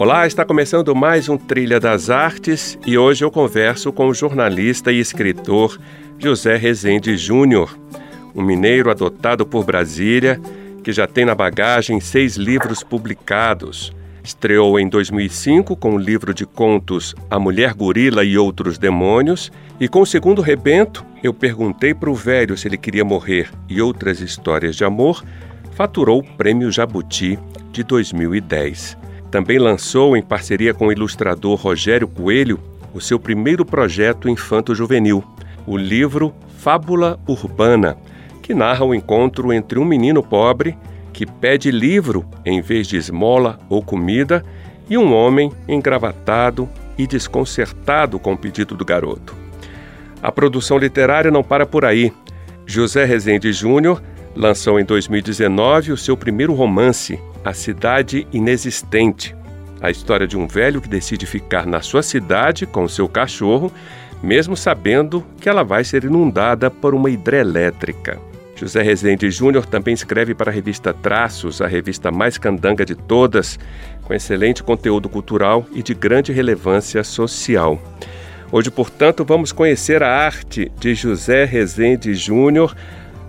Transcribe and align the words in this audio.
Olá, 0.00 0.26
está 0.26 0.46
começando 0.46 0.96
mais 0.96 1.28
um 1.28 1.36
Trilha 1.36 1.78
das 1.78 2.08
Artes 2.08 2.78
e 2.86 2.96
hoje 2.96 3.22
eu 3.22 3.30
converso 3.30 3.92
com 3.92 4.08
o 4.08 4.14
jornalista 4.14 4.90
e 4.90 4.98
escritor 4.98 5.78
José 6.18 6.56
Rezende 6.56 7.18
Júnior, 7.18 7.78
um 8.34 8.40
mineiro 8.40 8.90
adotado 8.90 9.44
por 9.44 9.62
Brasília 9.62 10.40
que 10.82 10.90
já 10.90 11.06
tem 11.06 11.26
na 11.26 11.34
bagagem 11.34 12.00
seis 12.00 12.36
livros 12.36 12.82
publicados. 12.82 13.92
Estreou 14.24 14.80
em 14.80 14.88
2005 14.88 15.76
com 15.76 15.96
o 15.96 15.98
livro 15.98 16.32
de 16.32 16.46
contos 16.46 17.14
A 17.30 17.38
Mulher 17.38 17.74
Gorila 17.74 18.24
e 18.24 18.38
Outros 18.38 18.78
Demônios, 18.78 19.52
e 19.78 19.86
com 19.86 20.00
o 20.00 20.06
segundo 20.06 20.40
rebento, 20.40 21.04
eu 21.22 21.34
perguntei 21.34 21.92
para 21.92 22.08
o 22.08 22.14
velho 22.14 22.56
se 22.56 22.66
ele 22.66 22.78
queria 22.78 23.04
morrer 23.04 23.50
e 23.68 23.82
outras 23.82 24.20
histórias 24.20 24.76
de 24.76 24.82
amor, 24.82 25.22
faturou 25.72 26.20
o 26.20 26.36
Prêmio 26.38 26.72
Jabuti 26.72 27.38
de 27.70 27.84
2010. 27.84 28.99
Também 29.30 29.58
lançou, 29.58 30.16
em 30.16 30.22
parceria 30.22 30.74
com 30.74 30.88
o 30.88 30.92
ilustrador 30.92 31.56
Rogério 31.56 32.08
Coelho, 32.08 32.58
o 32.92 33.00
seu 33.00 33.18
primeiro 33.18 33.64
projeto 33.64 34.28
infanto-juvenil, 34.28 35.22
o 35.66 35.76
livro 35.76 36.34
Fábula 36.58 37.18
Urbana, 37.26 37.96
que 38.42 38.52
narra 38.52 38.84
o 38.84 38.94
encontro 38.94 39.52
entre 39.52 39.78
um 39.78 39.84
menino 39.84 40.22
pobre 40.22 40.76
que 41.12 41.24
pede 41.24 41.70
livro 41.70 42.24
em 42.44 42.60
vez 42.60 42.86
de 42.86 42.96
esmola 42.96 43.60
ou 43.68 43.82
comida 43.82 44.44
e 44.88 44.98
um 44.98 45.14
homem 45.14 45.52
engravatado 45.68 46.68
e 46.98 47.06
desconcertado 47.06 48.18
com 48.18 48.32
o 48.32 48.38
pedido 48.38 48.74
do 48.74 48.84
garoto. 48.84 49.36
A 50.22 50.32
produção 50.32 50.76
literária 50.76 51.30
não 51.30 51.42
para 51.42 51.64
por 51.64 51.84
aí. 51.84 52.12
José 52.66 53.04
Rezende 53.04 53.52
Júnior 53.52 54.02
lançou 54.34 54.78
em 54.78 54.84
2019 54.84 55.92
o 55.92 55.96
seu 55.96 56.16
primeiro 56.16 56.54
romance, 56.54 57.18
A 57.44 57.52
Cidade 57.52 58.26
Inexistente, 58.32 59.34
a 59.80 59.90
história 59.90 60.26
de 60.26 60.36
um 60.36 60.46
velho 60.46 60.80
que 60.80 60.88
decide 60.88 61.26
ficar 61.26 61.66
na 61.66 61.80
sua 61.80 62.02
cidade 62.02 62.66
com 62.66 62.86
seu 62.86 63.08
cachorro, 63.08 63.72
mesmo 64.22 64.56
sabendo 64.56 65.24
que 65.40 65.48
ela 65.48 65.64
vai 65.64 65.82
ser 65.84 66.04
inundada 66.04 66.70
por 66.70 66.94
uma 66.94 67.10
hidrelétrica. 67.10 68.20
José 68.54 68.82
Rezende 68.82 69.30
Júnior 69.30 69.64
também 69.64 69.94
escreve 69.94 70.34
para 70.34 70.50
a 70.50 70.54
revista 70.54 70.92
Traços, 70.92 71.62
a 71.62 71.66
revista 71.66 72.10
mais 72.10 72.36
candanga 72.36 72.84
de 72.84 72.94
todas, 72.94 73.58
com 74.02 74.12
excelente 74.12 74.62
conteúdo 74.62 75.08
cultural 75.08 75.64
e 75.72 75.82
de 75.82 75.94
grande 75.94 76.30
relevância 76.30 77.02
social. 77.02 77.80
Hoje, 78.52 78.70
portanto, 78.70 79.24
vamos 79.24 79.50
conhecer 79.50 80.02
a 80.02 80.14
arte 80.14 80.70
de 80.78 80.94
José 80.94 81.46
Rezende 81.46 82.12
Júnior, 82.12 82.76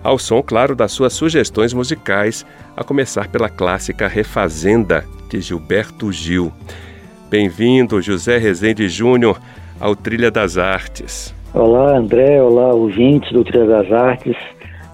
ao 0.02 0.18
som, 0.18 0.42
claro, 0.42 0.74
das 0.74 0.92
suas 0.92 1.12
sugestões 1.12 1.72
musicais, 1.72 2.44
a 2.76 2.82
começar 2.82 3.28
pela 3.28 3.48
clássica 3.48 4.08
Refazenda, 4.08 5.04
de 5.28 5.40
Gilberto 5.40 6.12
Gil. 6.12 6.52
Bem-vindo, 7.30 8.02
José 8.02 8.36
Rezende 8.36 8.88
Júnior, 8.88 9.40
ao 9.80 9.96
Trilha 9.96 10.30
das 10.30 10.58
Artes. 10.58 11.34
Olá, 11.54 11.96
André. 11.96 12.42
Olá, 12.42 12.74
ouvintes 12.74 13.32
do 13.32 13.44
Trilha 13.44 13.66
das 13.66 13.92
Artes. 13.92 14.36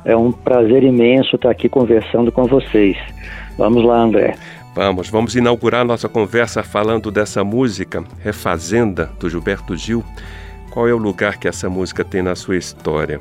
É 0.05 0.17
um 0.17 0.31
prazer 0.31 0.83
imenso 0.83 1.36
estar 1.36 1.51
aqui 1.51 1.69
conversando 1.69 2.30
com 2.30 2.45
vocês. 2.45 2.97
Vamos 3.57 3.85
lá, 3.85 4.01
André. 4.01 4.36
Vamos, 4.74 5.08
vamos 5.11 5.35
inaugurar 5.35 5.85
nossa 5.85 6.08
conversa 6.08 6.63
falando 6.63 7.11
dessa 7.11 7.42
música, 7.42 8.05
Refazenda, 8.23 9.11
do 9.18 9.29
Gilberto 9.29 9.77
Gil. 9.77 10.05
Qual 10.70 10.86
é 10.86 10.92
o 10.92 10.98
lugar 10.98 11.39
que 11.39 11.48
essa 11.48 11.68
música 11.68 12.05
tem 12.05 12.23
na 12.23 12.36
sua 12.36 12.57
história? 12.57 13.20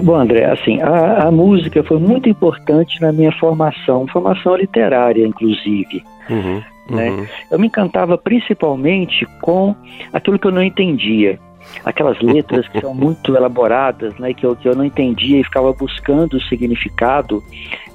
Bom, 0.00 0.16
André, 0.16 0.44
assim, 0.44 0.80
a, 0.80 1.26
a 1.26 1.30
música 1.30 1.82
foi 1.82 1.98
muito 1.98 2.28
importante 2.28 3.00
na 3.00 3.12
minha 3.12 3.32
formação, 3.32 4.06
formação 4.06 4.56
literária, 4.56 5.26
inclusive. 5.26 6.04
Uhum, 6.30 6.62
né? 6.90 7.10
Uhum. 7.10 7.26
Eu 7.50 7.58
me 7.58 7.66
encantava 7.66 8.16
principalmente 8.16 9.26
com 9.40 9.74
aquilo 10.12 10.38
que 10.38 10.46
eu 10.46 10.52
não 10.52 10.62
entendia 10.62 11.38
aquelas 11.84 12.20
letras 12.20 12.66
que 12.68 12.80
são 12.80 12.94
muito 12.94 13.36
elaboradas, 13.36 14.14
né, 14.18 14.32
que 14.34 14.44
eu, 14.44 14.56
que 14.56 14.68
eu 14.68 14.74
não 14.74 14.84
entendia 14.84 15.40
e 15.40 15.44
ficava 15.44 15.72
buscando 15.72 16.36
o 16.36 16.40
significado, 16.42 17.42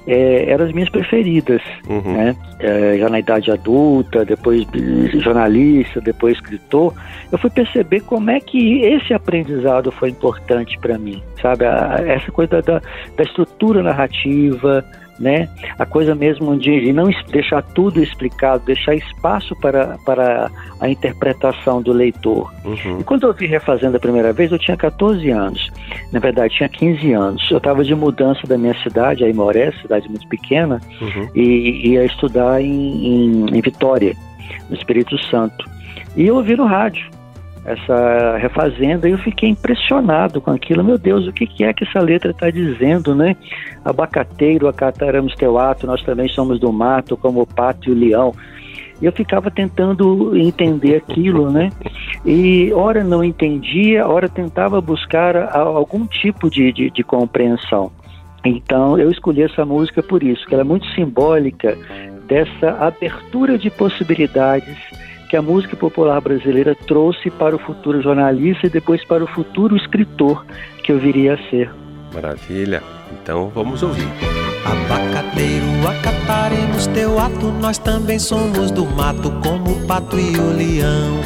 é, 0.06 0.50
eram 0.50 0.66
as 0.66 0.72
minhas 0.72 0.90
preferidas, 0.90 1.62
uhum. 1.88 2.12
né? 2.12 2.36
É, 2.60 2.98
já 2.98 3.08
na 3.08 3.18
idade 3.18 3.50
adulta, 3.50 4.24
depois 4.24 4.66
jornalista, 5.14 6.00
depois 6.00 6.36
escritor, 6.36 6.94
eu 7.32 7.38
fui 7.38 7.50
perceber 7.50 8.00
como 8.00 8.30
é 8.30 8.38
que 8.38 8.82
esse 8.82 9.14
aprendizado 9.14 9.90
foi 9.90 10.10
importante 10.10 10.78
para 10.78 10.98
mim, 10.98 11.22
sabe? 11.40 11.64
A, 11.64 11.96
essa 12.06 12.30
coisa 12.30 12.60
da, 12.60 12.80
da 13.16 13.24
estrutura 13.24 13.82
narrativa, 13.82 14.84
né? 15.18 15.48
A 15.78 15.86
coisa 15.86 16.14
mesmo 16.14 16.56
de, 16.58 16.92
não 16.92 17.08
deixar 17.30 17.62
tudo 17.62 18.02
explicado, 18.02 18.64
deixar 18.64 18.94
espaço 18.94 19.54
para, 19.56 19.96
para 20.04 20.50
a 20.80 20.88
interpretação 20.88 21.80
do 21.80 21.92
leitor. 21.92 22.52
Uhum. 22.64 23.00
E 23.00 23.04
quando 23.04 23.26
eu 23.26 23.32
vi 23.32 23.46
Refazendo 23.46 23.96
a 23.96 24.00
primeira 24.00 24.32
vez, 24.32 24.50
eu 24.50 24.58
tinha 24.58 24.76
14 24.76 25.30
anos. 25.30 25.70
Na 26.10 26.18
verdade, 26.18 26.54
tinha 26.54 26.68
15 26.68 27.12
anos. 27.12 27.50
Eu 27.50 27.58
estava 27.58 27.84
de 27.84 27.94
mudança 27.94 28.46
da 28.46 28.58
minha 28.58 28.74
cidade, 28.82 29.24
a 29.24 29.28
Imoré, 29.28 29.70
cidade 29.80 30.08
muito 30.08 30.26
pequena, 30.28 30.80
uhum. 31.00 31.28
e 31.34 31.90
ia 31.90 32.04
estudar 32.04 32.60
em, 32.60 33.06
em, 33.06 33.56
em 33.56 33.60
Vitória, 33.60 34.16
no 34.68 34.76
Espírito 34.76 35.16
Santo. 35.26 35.64
E 36.16 36.26
eu 36.26 36.36
ouvi 36.36 36.56
no 36.56 36.64
rádio 36.64 37.14
essa 37.64 38.36
refazenda, 38.36 39.08
eu 39.08 39.16
fiquei 39.18 39.48
impressionado 39.48 40.40
com 40.40 40.50
aquilo. 40.50 40.84
Meu 40.84 40.98
Deus, 40.98 41.26
o 41.26 41.32
que, 41.32 41.46
que 41.46 41.64
é 41.64 41.72
que 41.72 41.84
essa 41.84 41.98
letra 41.98 42.30
está 42.30 42.50
dizendo, 42.50 43.14
né? 43.14 43.36
Abacateiro, 43.82 44.68
acataramos 44.68 45.34
teu 45.34 45.58
ato, 45.58 45.86
nós 45.86 46.02
também 46.02 46.28
somos 46.28 46.60
do 46.60 46.70
mato, 46.70 47.16
como 47.16 47.40
o 47.40 47.46
pato 47.46 47.88
e 47.88 47.92
o 47.92 47.94
leão. 47.94 48.34
E 49.00 49.06
eu 49.06 49.12
ficava 49.12 49.50
tentando 49.50 50.36
entender 50.36 50.96
aquilo, 50.96 51.50
né? 51.50 51.70
E 52.24 52.70
ora 52.74 53.02
não 53.02 53.24
entendia, 53.24 54.06
ora 54.06 54.28
tentava 54.28 54.80
buscar 54.80 55.34
algum 55.56 56.06
tipo 56.06 56.50
de, 56.50 56.70
de, 56.70 56.90
de 56.90 57.02
compreensão. 57.02 57.90
Então 58.44 58.98
eu 58.98 59.10
escolhi 59.10 59.42
essa 59.42 59.64
música 59.64 60.02
por 60.02 60.22
isso, 60.22 60.46
que 60.46 60.52
ela 60.52 60.62
é 60.62 60.66
muito 60.66 60.86
simbólica 60.94 61.78
dessa 62.28 62.70
abertura 62.78 63.56
de 63.56 63.70
possibilidades 63.70 64.76
que 65.34 65.38
a 65.38 65.42
música 65.42 65.76
popular 65.76 66.20
brasileira 66.20 66.76
trouxe 66.86 67.28
para 67.28 67.56
o 67.56 67.58
futuro 67.58 68.00
jornalista 68.00 68.68
e 68.68 68.70
depois 68.70 69.04
para 69.04 69.24
o 69.24 69.26
futuro 69.26 69.76
escritor 69.76 70.46
que 70.84 70.92
eu 70.92 70.98
viria 71.00 71.34
a 71.34 71.50
ser. 71.50 71.68
Maravilha. 72.14 72.80
Então 73.10 73.50
vamos 73.52 73.82
ouvir. 73.82 74.06
Abacateiro, 74.64 75.66
acataremos 75.88 76.86
teu 76.86 77.18
ato, 77.18 77.46
nós 77.60 77.78
também 77.78 78.16
somos 78.16 78.70
do 78.70 78.86
mato, 78.86 79.28
como 79.42 79.72
o 79.72 79.86
pato 79.88 80.16
e 80.16 80.38
o 80.38 80.56
leão. 80.56 81.18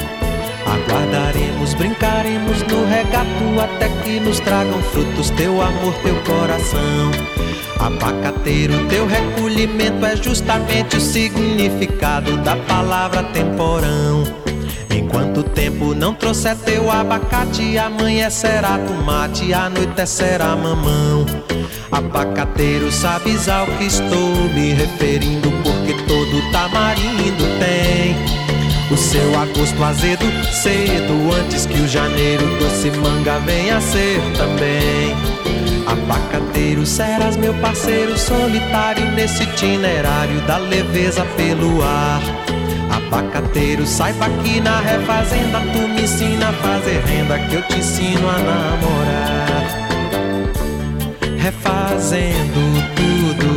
Aguardaremos, 0.65 1.75
brincaremos 1.75 2.63
no 2.63 2.87
regato, 2.87 3.61
até 3.63 3.91
que 4.03 4.21
nos 4.21 4.41
tragam 4.41 4.81
frutos 4.85 5.29
teu 5.33 5.61
amor, 5.61 5.93
teu 6.03 6.15
coração. 6.23 7.11
Abacateiro, 7.79 8.75
teu 8.89 9.07
recolhimento 9.07 10.05
é 10.05 10.17
justamente 10.17 10.97
o 10.97 11.01
significado 11.01 12.37
da 12.39 12.57
palavra 12.57 13.23
temporão. 13.23 14.25
Enquanto 14.95 15.39
o 15.39 15.43
tempo 15.45 15.95
não 15.95 16.13
trouxer 16.13 16.57
teu 16.57 16.91
abacate, 16.91 17.79
amanhecerá 17.79 18.79
tomate, 18.79 19.55
anoitecerá 19.55 20.57
mamão. 20.57 21.25
Abacateiro, 21.91 22.91
sabes 22.91 23.49
ao 23.49 23.67
que 23.67 23.85
estou 23.85 24.35
me 24.55 24.73
referindo, 24.73 25.51
porque 25.63 25.95
todo 26.07 26.53
tamarindo 26.53 27.45
tem 27.59 28.17
o 28.91 28.97
seu 28.97 29.39
agosto 29.39 29.83
azedo 29.85 30.25
cedo, 30.53 31.15
antes 31.41 31.67
que 31.67 31.79
o 31.81 31.87
janeiro 31.87 32.45
doce 32.59 32.91
manga 32.91 33.39
venha 33.39 33.81
ser 33.81 34.21
também. 34.37 35.28
Abacateiro, 35.89 36.85
serás 36.85 37.39
meu 37.39 37.55
parceiro 37.55 38.19
solitário 38.19 39.11
nesse 39.13 39.43
itinerário 39.43 40.39
da 40.43 40.59
leveza 40.59 41.25
pelo 41.35 41.83
ar. 41.83 42.21
Abacateiro, 42.91 43.87
saiba 43.87 44.29
que 44.43 44.61
na 44.61 44.81
refazenda 44.81 45.61
tu 45.73 45.89
me 45.89 46.03
ensina 46.03 46.51
a 46.51 46.53
fazer 46.53 47.03
renda 47.07 47.39
que 47.39 47.55
eu 47.55 47.63
te 47.63 47.79
ensino 47.79 48.29
a 48.29 48.39
namorar. 48.39 49.65
Refazendo 51.39 52.61
tudo, 52.95 53.49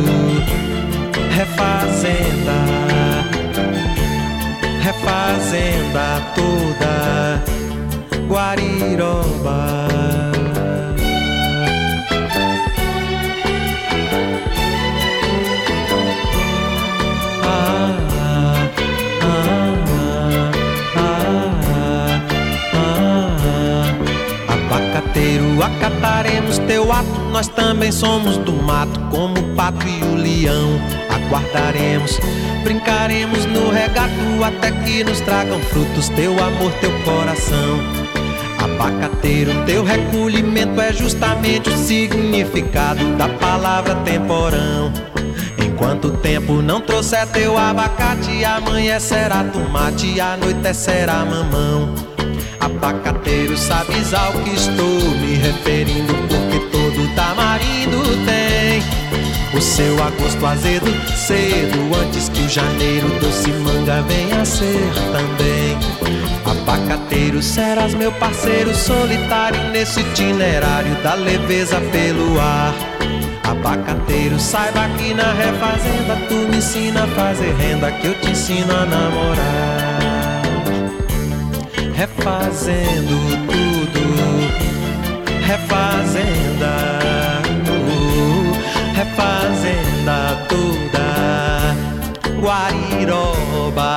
refazenda, 1.36 2.64
refazenda 4.80 6.22
toda, 6.34 7.42
Guariroba. 8.26 10.31
Abacateiro, 25.12 25.62
acataremos 25.62 26.58
teu 26.58 26.90
ato. 26.90 27.20
Nós 27.30 27.48
também 27.48 27.92
somos 27.92 28.38
do 28.38 28.52
mato, 28.52 28.98
como 29.10 29.38
o 29.38 29.54
pato 29.54 29.86
e 29.86 30.02
o 30.04 30.14
leão. 30.14 30.80
Aguardaremos, 31.10 32.18
brincaremos 32.64 33.44
no 33.46 33.70
regato 33.70 34.12
até 34.44 34.70
que 34.70 35.04
nos 35.04 35.20
tragam 35.20 35.60
frutos 35.60 36.08
teu 36.10 36.32
amor, 36.42 36.72
teu 36.80 36.90
coração. 37.02 37.78
Abacateiro, 38.58 39.52
teu 39.66 39.84
recolhimento 39.84 40.80
é 40.80 40.92
justamente 40.92 41.68
o 41.68 41.76
significado 41.76 43.04
da 43.16 43.28
palavra 43.28 43.94
temporão. 43.96 44.92
Enquanto 45.58 46.08
o 46.08 46.16
tempo 46.18 46.62
não 46.62 46.80
trouxer 46.80 47.26
teu 47.28 47.58
abacate, 47.58 48.44
amanhã 48.44 49.00
será 49.00 49.44
tomate, 49.44 50.20
a 50.20 50.36
noite 50.36 50.74
será 50.74 51.24
mamão. 51.24 52.12
Abacateiro, 52.62 53.56
sabes 53.56 54.14
ao 54.14 54.32
que 54.34 54.50
estou 54.50 55.00
me 55.18 55.34
referindo, 55.34 56.14
porque 56.14 56.60
todo 56.70 57.12
tamarindo 57.16 58.00
tem 58.24 58.80
o 59.52 59.60
seu 59.60 60.00
agosto 60.00 60.46
azedo, 60.46 60.86
cedo, 61.16 61.76
antes 62.00 62.28
que 62.28 62.40
o 62.40 62.48
janeiro 62.48 63.08
doce 63.18 63.50
manga 63.50 64.00
venha 64.02 64.44
ser 64.44 64.92
também. 65.10 65.76
Abacateiro, 66.46 67.42
serás 67.42 67.94
meu 67.94 68.12
parceiro 68.12 68.72
solitário 68.72 69.60
nesse 69.70 69.98
itinerário 69.98 70.94
da 71.02 71.14
leveza 71.14 71.80
pelo 71.90 72.40
ar. 72.40 72.72
Abacateiro, 73.42 74.38
saiba 74.38 74.88
que 74.96 75.12
na 75.12 75.32
refazenda 75.32 76.14
tu 76.28 76.34
me 76.48 76.58
ensina 76.58 77.02
a 77.02 77.08
fazer 77.08 77.52
renda, 77.56 77.90
que 77.90 78.06
eu 78.06 78.14
te 78.20 78.30
ensino 78.30 78.72
a 78.72 78.86
namorar. 78.86 79.81
Refazendo 81.94 83.14
tudo, 83.46 84.04
refazenda, 85.46 86.74
refazenda 88.96 90.18
toda, 90.48 91.76
Guariroba. 92.40 93.92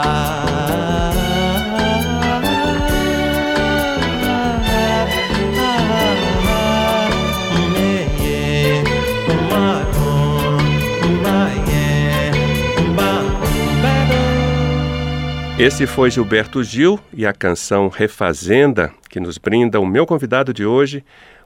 Esse 15.57 15.87
foi 15.87 16.11
Gilberto 16.11 16.61
Gil 16.61 16.99
e 17.13 17.25
a 17.25 17.31
canção 17.31 17.87
Refazenda, 17.87 18.93
que 19.09 19.21
nos 19.21 19.37
brinda 19.37 19.79
o 19.79 19.85
meu 19.85 20.05
convidado 20.05 20.53
de 20.53 20.65
hoje, 20.65 21.01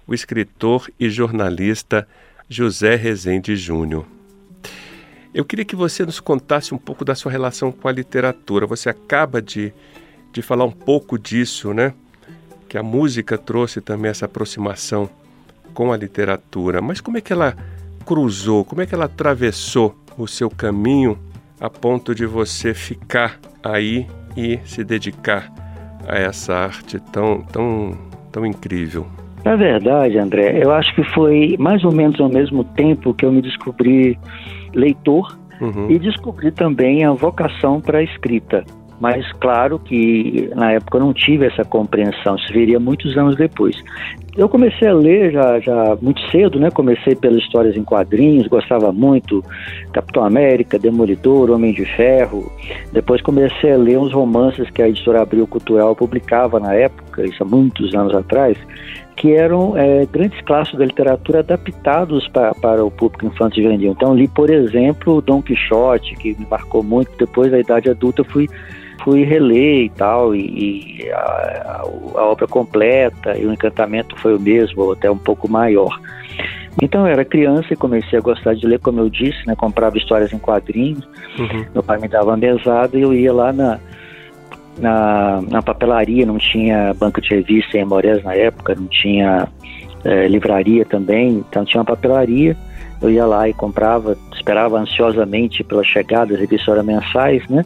o 0.07 0.15
escritor 0.15 0.89
e 0.99 1.11
jornalista 1.11 2.07
José 2.49 2.95
Rezende 2.95 3.55
Júnior. 3.55 4.07
Eu 5.31 5.45
queria 5.45 5.63
que 5.63 5.75
você 5.75 6.03
nos 6.03 6.19
contasse 6.19 6.73
um 6.73 6.77
pouco 6.79 7.05
da 7.05 7.13
sua 7.13 7.31
relação 7.31 7.71
com 7.71 7.87
a 7.87 7.91
literatura. 7.91 8.65
Você 8.65 8.89
acaba 8.89 9.43
de, 9.43 9.71
de 10.33 10.41
falar 10.41 10.65
um 10.65 10.71
pouco 10.71 11.19
disso, 11.19 11.71
né? 11.71 11.93
Que 12.67 12.79
a 12.79 12.83
música 12.83 13.37
trouxe 13.37 13.79
também 13.79 14.09
essa 14.09 14.25
aproximação 14.25 15.07
com 15.71 15.93
a 15.93 15.97
literatura. 15.97 16.81
Mas 16.81 16.99
como 16.99 17.19
é 17.19 17.21
que 17.21 17.31
ela 17.31 17.55
cruzou, 18.07 18.65
como 18.65 18.81
é 18.81 18.87
que 18.87 18.95
ela 18.95 19.05
atravessou 19.05 19.95
o 20.17 20.27
seu 20.27 20.49
caminho 20.49 21.15
a 21.59 21.69
ponto 21.69 22.15
de 22.15 22.25
você 22.25 22.73
ficar 22.73 23.39
aí 23.63 24.07
e 24.35 24.59
se 24.63 24.83
dedicar 24.83 25.51
a 26.07 26.17
essa 26.17 26.53
arte 26.55 26.99
tão, 27.11 27.41
tão, 27.43 27.97
tão 28.31 28.45
incrível? 28.45 29.07
Na 29.43 29.55
verdade, 29.55 30.17
André, 30.17 30.61
eu 30.61 30.71
acho 30.71 30.93
que 30.95 31.03
foi 31.13 31.55
mais 31.57 31.83
ou 31.83 31.93
menos 31.93 32.19
ao 32.19 32.29
mesmo 32.29 32.63
tempo 32.63 33.13
que 33.13 33.25
eu 33.25 33.31
me 33.31 33.41
descobri 33.41 34.17
leitor 34.73 35.37
uhum. 35.61 35.89
e 35.89 35.97
descobri 35.97 36.51
também 36.51 37.05
a 37.05 37.11
vocação 37.11 37.79
para 37.79 37.99
a 37.99 38.03
escrita. 38.03 38.65
Mas 38.99 39.31
claro 39.33 39.79
que 39.79 40.49
na 40.55 40.73
época 40.73 40.97
eu 40.97 41.01
não 41.01 41.13
tive 41.13 41.45
essa 41.45 41.63
compreensão, 41.63 42.35
isso 42.35 42.51
viria 42.51 42.79
muitos 42.79 43.17
anos 43.17 43.35
depois. 43.37 43.75
Eu 44.37 44.47
comecei 44.47 44.87
a 44.87 44.93
ler 44.93 45.31
já, 45.31 45.59
já 45.59 45.97
muito 46.01 46.21
cedo, 46.29 46.59
né? 46.59 46.69
Comecei 46.69 47.15
pelas 47.15 47.39
histórias 47.39 47.75
em 47.75 47.83
quadrinhos, 47.83 48.47
gostava 48.47 48.91
muito 48.91 49.43
Capitão 49.91 50.23
América, 50.23 50.77
Demolidor, 50.77 51.49
Homem 51.49 51.73
de 51.73 51.85
Ferro. 51.85 52.51
Depois 52.91 53.21
comecei 53.21 53.71
a 53.71 53.77
ler 53.77 53.97
uns 53.97 54.13
romances 54.13 54.69
que 54.69 54.81
a 54.81 54.87
editora 54.87 55.21
Abril 55.21 55.47
Cultural 55.47 55.95
publicava 55.95 56.59
na 56.59 56.73
época, 56.73 57.25
isso 57.25 57.41
há 57.43 57.45
muitos 57.45 57.93
anos 57.95 58.13
atrás, 58.15 58.57
que 59.19 59.33
eram 59.33 59.77
é, 59.77 60.05
grandes 60.05 60.39
clássicos 60.41 60.79
da 60.79 60.85
literatura 60.85 61.39
adaptados 61.39 62.25
para, 62.29 62.83
o 62.83 62.89
público 62.89 63.25
infantil 63.25 63.63
juvenil. 63.63 63.91
Então 63.91 64.15
li, 64.15 64.27
por 64.29 64.49
exemplo, 64.49 65.21
Dom 65.21 65.41
Quixote, 65.41 66.15
que 66.15 66.39
me 66.39 66.47
marcou 66.49 66.81
muito. 66.81 67.11
Depois 67.17 67.51
da 67.51 67.59
idade 67.59 67.89
adulta 67.89 68.23
fui 68.23 68.47
fui 69.03 69.23
reler 69.23 69.85
e 69.85 69.89
tal, 69.89 70.35
e, 70.35 71.01
e 71.01 71.11
a, 71.11 71.81
a, 72.15 72.23
obra 72.23 72.47
completa 72.47 73.37
e 73.37 73.45
o 73.45 73.53
encantamento 73.53 74.15
foi 74.17 74.35
o 74.35 74.39
mesmo, 74.39 74.83
ou 74.83 74.93
até 74.93 75.09
um 75.09 75.17
pouco 75.17 75.49
maior. 75.49 75.99
Então 76.81 77.01
eu 77.01 77.11
era 77.11 77.25
criança 77.25 77.73
e 77.73 77.77
comecei 77.77 78.17
a 78.17 78.21
gostar 78.21 78.55
de 78.55 78.65
ler, 78.65 78.79
como 78.79 78.99
eu 78.99 79.09
disse, 79.09 79.45
né? 79.45 79.55
Comprava 79.55 79.97
histórias 79.97 80.31
em 80.31 80.39
quadrinhos, 80.39 81.07
uhum. 81.37 81.65
meu 81.73 81.83
pai 81.83 81.99
me 81.99 82.07
dava 82.07 82.27
uma 82.27 82.37
mesada 82.37 82.97
e 82.97 83.01
eu 83.01 83.13
ia 83.13 83.33
lá 83.33 83.51
na, 83.51 83.79
na, 84.77 85.41
na 85.41 85.61
papelaria, 85.61 86.25
não 86.25 86.37
tinha 86.37 86.93
banco 86.93 87.21
de 87.21 87.29
revista 87.29 87.77
em 87.77 87.81
Amorés 87.81 88.23
na 88.23 88.33
época, 88.33 88.75
não 88.75 88.87
tinha 88.87 89.47
é, 90.05 90.27
livraria 90.27 90.85
também, 90.85 91.43
então 91.49 91.65
tinha 91.65 91.79
uma 91.79 91.85
papelaria, 91.85 92.55
eu 93.01 93.09
ia 93.09 93.25
lá 93.25 93.47
e 93.47 93.53
comprava, 93.53 94.17
esperava 94.33 94.77
ansiosamente 94.77 95.63
pela 95.63 95.83
chegada 95.83 96.31
das 96.31 96.39
revistas 96.39 96.85
mensais, 96.85 97.47
né? 97.49 97.65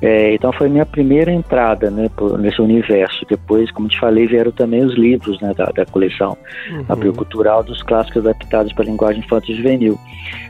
É, 0.00 0.34
então 0.34 0.52
foi 0.52 0.68
minha 0.68 0.86
primeira 0.86 1.32
entrada 1.32 1.90
né, 1.90 2.08
nesse 2.38 2.60
universo. 2.60 3.26
Depois, 3.28 3.70
como 3.72 3.88
te 3.88 3.98
falei, 3.98 4.26
vieram 4.26 4.52
também 4.52 4.84
os 4.84 4.94
livros 4.94 5.40
né, 5.40 5.52
da, 5.54 5.66
da 5.66 5.84
coleção 5.86 6.36
uhum. 6.70 6.84
Abril 6.88 7.12
Cultural 7.12 7.62
dos 7.64 7.82
clássicos 7.82 8.24
adaptados 8.24 8.72
para 8.72 8.84
a 8.84 8.86
linguagem 8.86 9.22
infantil 9.22 9.56
juvenil. 9.56 9.98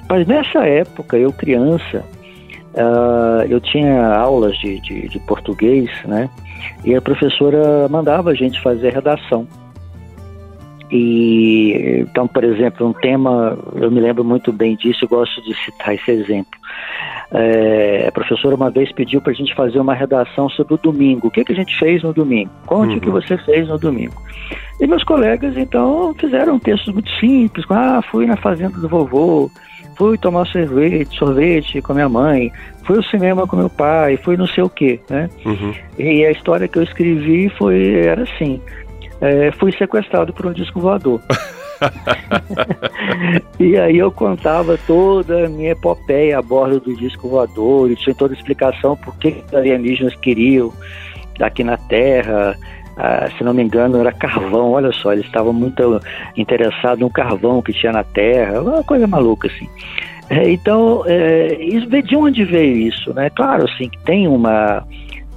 Mas 0.08 0.26
nessa 0.26 0.66
época, 0.66 1.16
eu 1.16 1.32
criança, 1.32 2.04
uh, 2.74 3.42
eu 3.48 3.60
tinha 3.60 4.14
aulas 4.14 4.56
de, 4.58 4.80
de, 4.80 5.08
de, 5.08 5.18
português, 5.20 5.90
né? 6.04 6.28
E 6.84 6.94
a 6.94 7.00
professora 7.00 7.88
mandava 7.88 8.30
a 8.30 8.34
gente 8.34 8.60
fazer 8.62 8.92
redação. 8.92 9.46
E 10.90 12.04
então, 12.08 12.26
por 12.26 12.44
exemplo, 12.44 12.86
um 12.86 12.92
tema, 12.92 13.58
eu 13.74 13.90
me 13.90 14.00
lembro 14.00 14.24
muito 14.24 14.52
bem 14.52 14.76
disso, 14.76 15.04
eu 15.04 15.08
gosto 15.08 15.42
de 15.42 15.54
citar 15.64 15.94
esse 15.94 16.10
exemplo. 16.10 16.58
É, 17.30 18.06
a 18.08 18.12
professora 18.12 18.54
uma 18.54 18.70
vez 18.70 18.90
pediu 18.92 19.20
para 19.20 19.32
a 19.32 19.34
gente 19.34 19.54
fazer 19.54 19.78
uma 19.78 19.94
redação 19.94 20.48
sobre 20.48 20.74
o 20.74 20.78
domingo. 20.78 21.28
O 21.28 21.30
que, 21.30 21.44
que 21.44 21.52
a 21.52 21.56
gente 21.56 21.78
fez 21.78 22.02
no 22.02 22.12
domingo? 22.12 22.50
Conte 22.64 22.92
uhum. 22.92 22.96
o 22.96 23.00
que 23.00 23.10
você 23.10 23.36
fez 23.38 23.68
no 23.68 23.78
domingo. 23.78 24.14
E 24.80 24.86
meus 24.86 25.04
colegas, 25.04 25.56
então, 25.56 26.14
fizeram 26.14 26.58
textos 26.58 26.92
muito 26.92 27.10
simples. 27.18 27.66
Ah, 27.68 28.00
fui 28.10 28.26
na 28.26 28.36
fazenda 28.36 28.78
do 28.78 28.88
vovô, 28.88 29.50
fui 29.96 30.16
tomar 30.16 30.46
sorvete, 30.46 31.18
sorvete 31.18 31.82
com 31.82 31.92
minha 31.92 32.08
mãe, 32.08 32.50
fui 32.84 32.96
ao 32.96 33.02
cinema 33.02 33.46
com 33.46 33.56
meu 33.56 33.68
pai, 33.68 34.16
fui 34.16 34.36
não 34.36 34.46
sei 34.46 34.64
o 34.64 34.70
quê, 34.70 34.98
né? 35.10 35.28
Uhum. 35.44 35.74
E 35.98 36.24
a 36.24 36.30
história 36.30 36.68
que 36.68 36.78
eu 36.78 36.82
escrevi 36.82 37.50
foi, 37.58 38.06
era 38.06 38.22
assim, 38.22 38.60
é, 39.20 39.50
fui 39.52 39.72
sequestrado 39.72 40.32
por 40.32 40.46
um 40.46 40.52
disco 40.52 40.80
voador. 40.80 41.20
e 43.58 43.76
aí 43.76 43.98
eu 43.98 44.10
contava 44.10 44.78
toda 44.86 45.46
a 45.46 45.48
minha 45.48 45.72
epopeia 45.72 46.38
a 46.38 46.42
bordo 46.42 46.80
do 46.80 46.96
disco 46.96 47.28
voador, 47.28 47.90
e 47.90 47.96
tinha 47.96 48.14
toda 48.14 48.34
a 48.34 48.36
explicação 48.36 48.96
por 48.96 49.16
que 49.18 49.42
os 49.46 49.54
alienígenas 49.54 50.14
queriam 50.16 50.72
aqui 51.40 51.62
na 51.62 51.76
Terra. 51.76 52.56
Ah, 52.96 53.28
se 53.36 53.44
não 53.44 53.54
me 53.54 53.62
engano, 53.62 54.00
era 54.00 54.10
carvão, 54.10 54.72
olha 54.72 54.90
só, 54.90 55.12
eles 55.12 55.24
estavam 55.24 55.52
muito 55.52 56.00
interessados 56.36 56.98
no 56.98 57.08
carvão 57.08 57.62
que 57.62 57.72
tinha 57.72 57.92
na 57.92 58.02
Terra, 58.02 58.60
uma 58.60 58.82
coisa 58.82 59.06
maluca 59.06 59.46
assim. 59.46 59.68
É, 60.30 60.50
então, 60.50 61.04
é, 61.06 61.54
de 62.02 62.16
onde 62.16 62.44
veio 62.44 62.88
isso? 62.88 63.14
Né? 63.14 63.30
Claro, 63.30 63.64
assim, 63.64 63.88
que 63.88 63.98
tem 63.98 64.26
uma. 64.26 64.84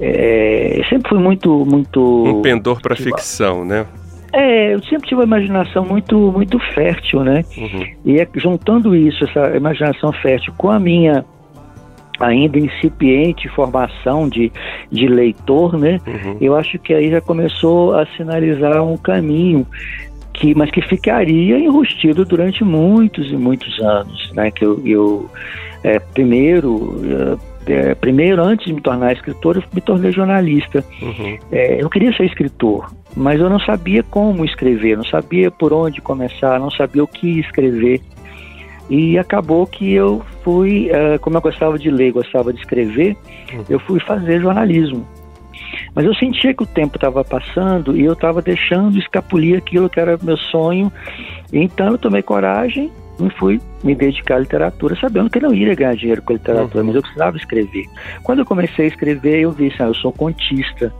É, 0.03 0.81
sempre 0.89 1.09
fui 1.09 1.19
muito, 1.19 1.63
muito. 1.65 2.23
Um 2.25 2.41
pendor 2.41 2.81
para 2.81 2.95
ficção, 2.95 3.63
né? 3.63 3.85
É, 4.33 4.73
eu 4.73 4.81
sempre 4.83 5.09
tive 5.09 5.15
uma 5.15 5.25
imaginação 5.25 5.85
muito, 5.85 6.17
muito 6.31 6.57
fértil, 6.73 7.23
né? 7.23 7.43
Uhum. 7.55 7.85
E 8.05 8.19
é, 8.19 8.27
juntando 8.35 8.95
isso, 8.95 9.23
essa 9.25 9.55
imaginação 9.55 10.11
fértil, 10.13 10.53
com 10.57 10.71
a 10.71 10.79
minha 10.79 11.23
ainda 12.19 12.57
incipiente 12.57 13.49
formação 13.49 14.29
de, 14.29 14.51
de 14.91 15.07
leitor, 15.07 15.77
né? 15.77 15.99
Uhum. 16.07 16.37
Eu 16.39 16.55
acho 16.55 16.79
que 16.79 16.93
aí 16.93 17.09
já 17.09 17.21
começou 17.21 17.95
a 17.95 18.05
sinalizar 18.17 18.83
um 18.83 18.97
caminho 18.97 19.65
que, 20.33 20.55
mas 20.55 20.71
que 20.71 20.81
ficaria 20.81 21.59
enrustido 21.59 22.23
durante 22.25 22.63
muitos 22.63 23.31
e 23.31 23.35
muitos 23.35 23.79
anos, 23.81 24.31
né? 24.33 24.49
Que 24.49 24.65
eu, 24.65 24.81
eu 24.85 25.29
é, 25.83 25.99
primeiro, 25.99 27.39
é, 27.67 27.93
primeiro, 27.95 28.41
antes 28.41 28.65
de 28.65 28.73
me 28.73 28.81
tornar 28.81 29.13
escritor, 29.13 29.57
eu 29.57 29.63
me 29.73 29.81
tornei 29.81 30.11
jornalista. 30.11 30.83
Uhum. 31.01 31.37
É, 31.51 31.81
eu 31.81 31.89
queria 31.89 32.15
ser 32.15 32.25
escritor, 32.25 32.91
mas 33.15 33.39
eu 33.39 33.49
não 33.49 33.59
sabia 33.59 34.03
como 34.03 34.43
escrever, 34.45 34.97
não 34.97 35.05
sabia 35.05 35.51
por 35.51 35.71
onde 35.73 36.01
começar, 36.01 36.59
não 36.59 36.71
sabia 36.71 37.03
o 37.03 37.07
que 37.07 37.39
escrever. 37.39 38.01
E 38.89 39.17
acabou 39.17 39.65
que 39.65 39.93
eu 39.93 40.21
fui, 40.43 40.89
uh, 40.89 41.17
como 41.21 41.37
eu 41.37 41.41
gostava 41.41 41.79
de 41.79 41.89
ler, 41.89 42.11
gostava 42.11 42.51
de 42.51 42.59
escrever, 42.59 43.15
uhum. 43.53 43.63
eu 43.69 43.79
fui 43.79 43.99
fazer 44.01 44.41
jornalismo. 44.41 45.07
Mas 45.95 46.05
eu 46.05 46.13
sentia 46.15 46.53
que 46.53 46.63
o 46.63 46.65
tempo 46.65 46.97
estava 46.97 47.23
passando 47.23 47.95
e 47.95 48.03
eu 48.03 48.13
estava 48.13 48.41
deixando 48.41 48.97
escapulir 48.97 49.57
aquilo 49.57 49.89
que 49.89 49.99
era 49.99 50.17
meu 50.21 50.37
sonho. 50.37 50.91
Então 51.53 51.87
eu 51.87 51.97
tomei 51.97 52.21
coragem 52.21 52.91
e 53.27 53.29
fui 53.31 53.61
me 53.83 53.95
dedicar 53.95 54.35
à 54.35 54.39
literatura, 54.39 54.95
sabendo 54.95 55.29
que 55.29 55.39
não 55.39 55.53
iria 55.53 55.75
ganhar 55.75 55.95
dinheiro 55.95 56.21
com 56.21 56.33
a 56.33 56.35
literatura, 56.35 56.79
uhum. 56.79 56.87
mas 56.87 56.95
eu 56.95 57.01
precisava 57.01 57.37
escrever. 57.37 57.85
Quando 58.23 58.39
eu 58.39 58.45
comecei 58.45 58.85
a 58.85 58.87
escrever, 58.87 59.41
eu 59.41 59.51
vi, 59.51 59.67
assim, 59.67 59.83
ah, 59.83 59.87
eu 59.87 59.95
sou 59.95 60.11
contista. 60.11 60.93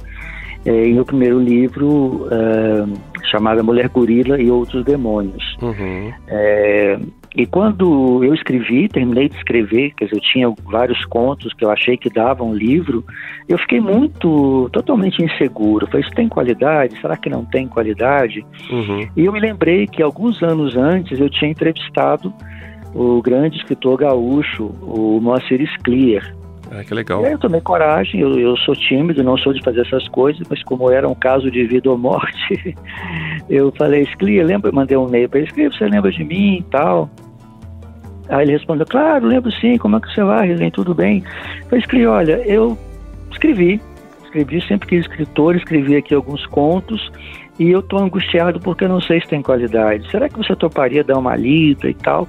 É, 0.66 0.88
e 0.88 1.00
o 1.00 1.06
primeiro 1.06 1.40
livro, 1.40 2.28
uh, 2.28 2.94
chamado 3.32 3.64
Mulher 3.64 3.90
Gorila 3.90 4.40
e 4.40 4.52
Outros 4.52 4.86
Demônios. 4.86 5.58
Uhum. 5.62 6.14
É, 6.28 7.00
e 7.36 7.46
quando 7.46 8.24
eu 8.24 8.34
escrevi, 8.34 8.90
terminei 8.90 9.30
de 9.30 9.38
escrever, 9.38 9.94
quer 9.96 10.06
dizer, 10.06 10.18
eu 10.18 10.22
tinha 10.22 10.54
vários 10.70 11.06
contos 11.06 11.54
que 11.54 11.64
eu 11.64 11.72
achei 11.72 11.96
que 11.96 12.10
davam 12.10 12.50
um 12.50 12.54
livro, 12.54 13.06
eu 13.48 13.58
fiquei 13.58 13.80
muito, 13.80 14.70
totalmente 14.74 15.24
inseguro. 15.24 15.88
Falei, 15.88 16.02
isso 16.02 16.12
tem 16.12 16.28
qualidade? 16.28 17.00
Será 17.00 17.16
que 17.16 17.30
não 17.30 17.46
tem 17.46 17.68
qualidade? 17.68 18.46
Uhum. 18.70 19.08
E 19.16 19.26
eu 19.26 19.32
me 19.32 19.40
lembrei 19.40 19.88
que 19.88 20.04
alguns 20.04 20.44
anos 20.44 20.76
antes 20.76 21.20
eu 21.20 21.30
tinha 21.30 21.50
entrevistado 21.50 22.34
o 22.94 23.22
grande 23.22 23.58
escritor 23.58 23.98
gaúcho, 23.98 24.66
o 24.82 25.20
Moacir 25.22 25.62
Sclier. 25.78 26.36
Ah, 26.74 26.86
que 26.86 26.94
legal. 26.94 27.22
E 27.22 27.26
aí 27.26 27.34
eu 27.34 27.38
tomei 27.38 27.60
coragem, 27.60 28.22
eu, 28.22 28.40
eu 28.40 28.56
sou 28.58 28.74
tímido, 28.74 29.22
não 29.22 29.38
sou 29.38 29.54
de 29.54 29.62
fazer 29.62 29.82
essas 29.82 30.08
coisas, 30.08 30.42
mas 30.50 30.64
como 30.64 30.90
era 30.90 31.08
um 31.08 31.14
caso 31.14 31.52
de 31.52 31.66
vida 31.66 31.90
ou 31.90 31.98
morte, 31.98 32.76
eu 33.50 33.74
falei, 33.78 34.06
Sclier, 34.06 34.46
lembra, 34.46 34.72
mandei 34.72 34.96
um 34.96 35.06
e-mail 35.10 35.28
para 35.28 35.40
ele, 35.40 35.50
Sclier, 35.50 35.74
você 35.74 35.86
lembra 35.86 36.10
de 36.10 36.24
mim 36.24 36.60
e 36.60 36.64
tal? 36.72 37.10
Aí 38.30 38.46
ele 38.46 38.54
respondeu, 38.54 38.86
claro, 38.86 39.28
lembro 39.28 39.52
sim, 39.52 39.78
como 39.78 39.98
é 39.98 40.00
que 40.00 40.14
você 40.14 40.24
vai, 40.24 40.48
Rezen, 40.48 40.72
tudo 40.72 40.96
bem? 40.96 41.22
Eu 41.70 41.78
escrevi, 41.78 42.08
olha, 42.08 42.42
eu 42.48 42.78
escrevi, 43.30 43.82
escrevi, 44.24 44.62
sempre 44.66 44.88
que 44.88 44.96
escritor, 44.96 45.58
escrevi 45.58 45.98
aqui 45.98 46.16
alguns 46.16 46.46
contos, 46.46 47.12
e 47.60 47.70
eu 47.70 47.82
estou 47.82 48.00
angustiado 48.00 48.62
porque 48.62 48.86
eu 48.86 48.90
não 48.90 49.02
sei 49.02 49.20
se 49.20 49.28
tem 49.28 49.42
qualidade. 49.42 50.10
Será 50.10 50.30
que 50.30 50.38
você 50.38 50.56
toparia 50.56 51.04
dar 51.04 51.20
uma 51.20 51.36
lida 51.36 51.90
e 51.90 51.94
tal? 51.94 52.26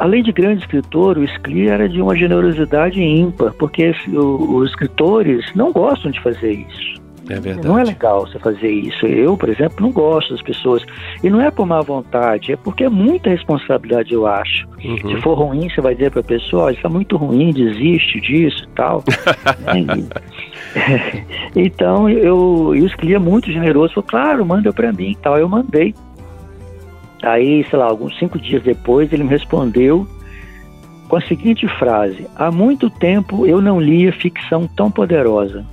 Além 0.00 0.22
de 0.22 0.32
grande 0.32 0.62
escritor, 0.62 1.18
o 1.18 1.24
Scli 1.24 1.68
era 1.68 1.86
de 1.86 2.00
uma 2.00 2.16
generosidade 2.16 3.02
ímpar, 3.02 3.52
porque 3.52 3.94
os 4.08 4.70
escritores 4.70 5.44
não 5.54 5.72
gostam 5.72 6.10
de 6.10 6.18
fazer 6.20 6.52
isso. 6.52 7.00
É 7.28 7.38
verdade. 7.38 7.68
Não 7.68 7.78
é 7.78 7.84
legal 7.84 8.26
você 8.26 8.38
fazer 8.38 8.70
isso. 8.70 9.06
Eu, 9.06 9.36
por 9.36 9.50
exemplo, 9.50 9.76
não 9.80 9.92
gosto 9.92 10.32
das 10.32 10.42
pessoas. 10.42 10.82
E 11.22 11.28
não 11.28 11.38
é 11.40 11.50
por 11.50 11.66
má 11.66 11.82
vontade, 11.82 12.52
é 12.52 12.56
porque 12.56 12.84
é 12.84 12.88
muita 12.88 13.28
responsabilidade, 13.28 14.14
eu 14.14 14.26
acho. 14.26 14.66
Uhum. 14.82 14.96
Se 14.96 15.20
for 15.20 15.34
ruim, 15.34 15.68
você 15.68 15.82
vai 15.82 15.94
dizer 15.94 16.10
para 16.10 16.20
a 16.20 16.24
pessoa: 16.24 16.64
oh, 16.64 16.70
está 16.70 16.88
muito 16.88 17.18
ruim, 17.18 17.52
desiste 17.52 18.20
disso 18.22 18.64
e 18.64 18.68
tal. 18.74 19.04
então, 21.54 22.08
eu, 22.08 22.72
eu 22.74 22.86
escolhia 22.86 23.16
é 23.16 23.18
muito 23.18 23.52
generoso. 23.52 23.94
Falei, 23.94 24.08
claro, 24.08 24.46
manda 24.46 24.72
para 24.72 24.92
mim 24.92 25.10
e 25.10 25.16
tal. 25.16 25.38
Eu 25.38 25.48
mandei. 25.48 25.94
Aí, 27.22 27.64
sei 27.68 27.78
lá, 27.78 27.86
alguns 27.86 28.18
cinco 28.18 28.38
dias 28.38 28.62
depois, 28.62 29.12
ele 29.12 29.24
me 29.24 29.30
respondeu 29.30 30.06
com 31.08 31.16
a 31.16 31.20
seguinte 31.22 31.66
frase: 31.78 32.26
Há 32.36 32.50
muito 32.50 32.88
tempo 32.88 33.46
eu 33.46 33.60
não 33.60 33.80
lia 33.80 34.12
ficção 34.12 34.66
tão 34.66 34.90
poderosa. 34.90 35.64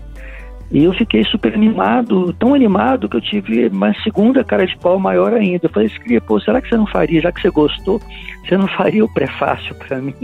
E 0.69 0.83
eu 0.83 0.93
fiquei 0.93 1.23
super 1.23 1.53
animado, 1.53 2.33
tão 2.33 2.53
animado 2.53 3.07
que 3.07 3.15
eu 3.15 3.21
tive 3.21 3.67
uma 3.67 3.93
segunda 4.03 4.43
cara 4.43 4.67
de 4.67 4.77
pau 4.77 4.99
maior 4.99 5.33
ainda. 5.33 5.65
Eu 5.65 5.69
falei, 5.69 5.87
escrevia, 5.87 6.19
pô, 6.19 6.39
será 6.41 6.61
que 6.61 6.67
você 6.67 6.75
não 6.75 6.85
faria, 6.85 7.21
já 7.21 7.31
que 7.31 7.41
você 7.41 7.49
gostou, 7.49 8.01
você 8.47 8.57
não 8.57 8.67
faria 8.67 9.03
o 9.03 9.13
prefácio 9.13 9.75
para 9.75 9.99
mim? 9.99 10.15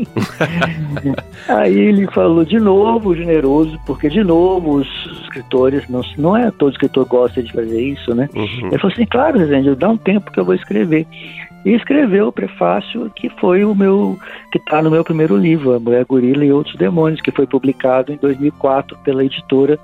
Aí 1.50 1.78
ele 1.78 2.08
falou 2.08 2.46
de 2.46 2.60
novo, 2.60 3.16
generoso, 3.16 3.78
porque 3.86 4.10
de 4.10 4.24
novo 4.24 4.78
os 4.78 4.88
escritores, 5.24 5.88
não, 5.90 6.02
não 6.18 6.38
é 6.38 6.50
todo 6.52 6.72
escritor 6.72 7.06
gosta 7.06 7.44
de 7.44 7.52
fazer 7.52 7.82
isso, 7.82 8.16
né? 8.16 8.30
Uhum. 8.34 8.68
Ele 8.68 8.78
falou 8.78 8.94
assim, 8.94 9.06
claro, 9.06 9.40
Rezende, 9.40 9.76
dá 9.76 9.90
um 9.90 9.98
tempo 9.98 10.32
que 10.32 10.40
eu 10.40 10.46
vou 10.46 10.56
escrever. 10.56 11.06
E 11.66 11.72
escreveu 11.72 12.28
o 12.28 12.32
prefácio 12.32 13.10
que 13.16 13.30
foi 13.30 13.64
o 13.64 13.74
meu, 13.74 14.18
que 14.52 14.58
está 14.58 14.82
no 14.82 14.92
meu 14.92 15.04
primeiro 15.04 15.38
livro, 15.38 15.74
A 15.74 15.80
Mulher 15.80 16.06
Gorila 16.06 16.44
e 16.44 16.52
Outros 16.52 16.76
Demônios, 16.76 17.22
que 17.22 17.32
foi 17.32 17.48
publicado 17.48 18.12
em 18.12 18.18
2004 18.18 18.98
pela 19.04 19.24
editora 19.24 19.80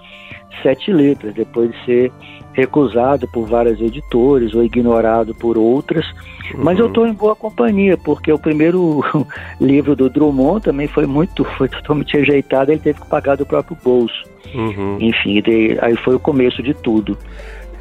Sete 0.62 0.91
Letras, 0.91 1.34
depois 1.34 1.72
de 1.72 1.86
ser 1.86 2.12
recusado 2.53 3.27
por 3.27 3.46
várias 3.46 3.79
editores 3.79 4.53
ou 4.53 4.63
ignorado 4.63 5.34
por 5.34 5.58
outras. 5.58 6.06
Uhum. 6.53 6.63
Mas 6.63 6.79
eu 6.79 6.88
estou 6.88 7.08
em 7.08 7.13
boa 7.13 7.36
companhia, 7.36 7.98
porque 7.98 8.32
o 8.32 8.39
primeiro 8.39 9.01
livro 9.60 9.96
do 9.96 10.10
Drummond 10.10 10.63
também 10.63 10.88
foi 10.88 11.06
muito, 11.06 11.44
foi 11.58 11.70
totalmente 11.70 12.18
rejeitado, 12.18 12.72
ele 12.72 12.82
teve 12.82 13.01
que 13.01 13.08
pagar 13.08 13.38
do 13.38 13.46
próprio 13.46 13.77
bolso. 13.84 14.24
Uhum. 14.53 14.98
Enfim, 15.00 15.44
aí 15.82 15.96
foi 15.98 16.15
o 16.15 16.20
começo 16.20 16.63
de 16.63 16.74
tudo. 16.74 17.18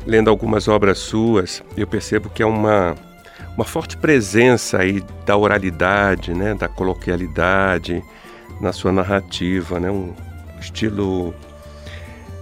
Lendo 0.06 0.28
algumas 0.30 0.68
obras 0.68 0.98
suas, 0.98 1.62
eu 1.76 1.86
percebo 1.86 2.30
que 2.30 2.42
é 2.42 2.46
uma 2.46 2.94
uma 3.58 3.64
forte 3.64 3.96
presença 3.96 4.78
aí 4.78 5.02
da 5.26 5.36
oralidade, 5.36 6.32
né, 6.32 6.54
da 6.54 6.68
coloquialidade 6.68 8.04
na 8.60 8.72
sua 8.72 8.92
narrativa, 8.92 9.80
né, 9.80 9.90
um 9.90 10.12
estilo 10.60 11.34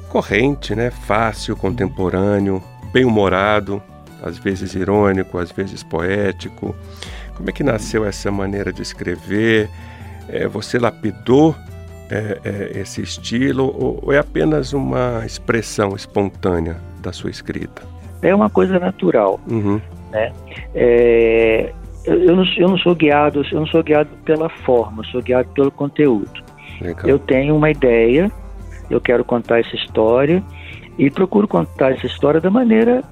corrente, 0.07 0.75
né, 0.75 0.91
fácil, 0.91 1.57
contemporâneo, 1.57 2.63
bem 2.93 3.05
humorado, 3.05 3.83
às 4.23 4.39
vezes 4.39 4.75
irônico, 4.75 5.39
às 5.39 5.53
vezes 5.53 5.83
poético. 5.83 6.75
Como 7.37 7.51
é 7.51 7.53
que 7.53 7.63
nasceu 7.63 8.05
essa 8.05 8.31
maneira 8.31 8.73
de 8.73 8.83
escrever? 8.83 9.69
É, 10.29 10.49
você 10.49 10.79
lapidou 10.79 11.55
é, 12.11 12.39
é, 12.45 12.81
esse 12.81 13.03
estilo 13.03 13.65
ou, 13.67 14.01
ou 14.03 14.13
é 14.13 14.19
apenas 14.19 14.73
uma 14.73 15.25
expressão 15.25 15.95
espontânea 15.95 16.77
da 17.01 17.13
sua 17.13 17.31
escrita? 17.31 17.83
É 18.23 18.35
uma 18.35 18.49
coisa 18.49 18.79
natural. 18.79 19.39
Uhum. 19.49 19.81
Né? 20.11 20.33
É, 20.75 21.73
eu, 22.05 22.37
não, 22.37 22.45
eu 22.57 22.69
não 22.69 22.79
sou 22.79 22.95
guiado, 22.95 23.45
eu 23.53 23.61
não 23.61 23.67
sou 23.67 23.83
guiado 23.83 24.09
pela 24.25 24.49
forma, 24.49 25.05
sou 25.05 25.21
guiado 25.21 25.49
pelo 25.51 25.71
conteúdo. 25.71 26.43
Legal. 26.81 27.07
Eu 27.07 27.19
tenho 27.19 27.57
uma 27.57 27.71
ideia, 27.71 28.31
eu 28.91 29.01
quero 29.01 29.25
contar 29.25 29.61
essa 29.61 29.75
história 29.75 30.43
e 30.99 31.11
procuro 31.11 31.47
contar 31.47 31.93
essa 31.93 32.07
história 32.07 32.41
da 32.41 32.51
maneira 32.51 33.03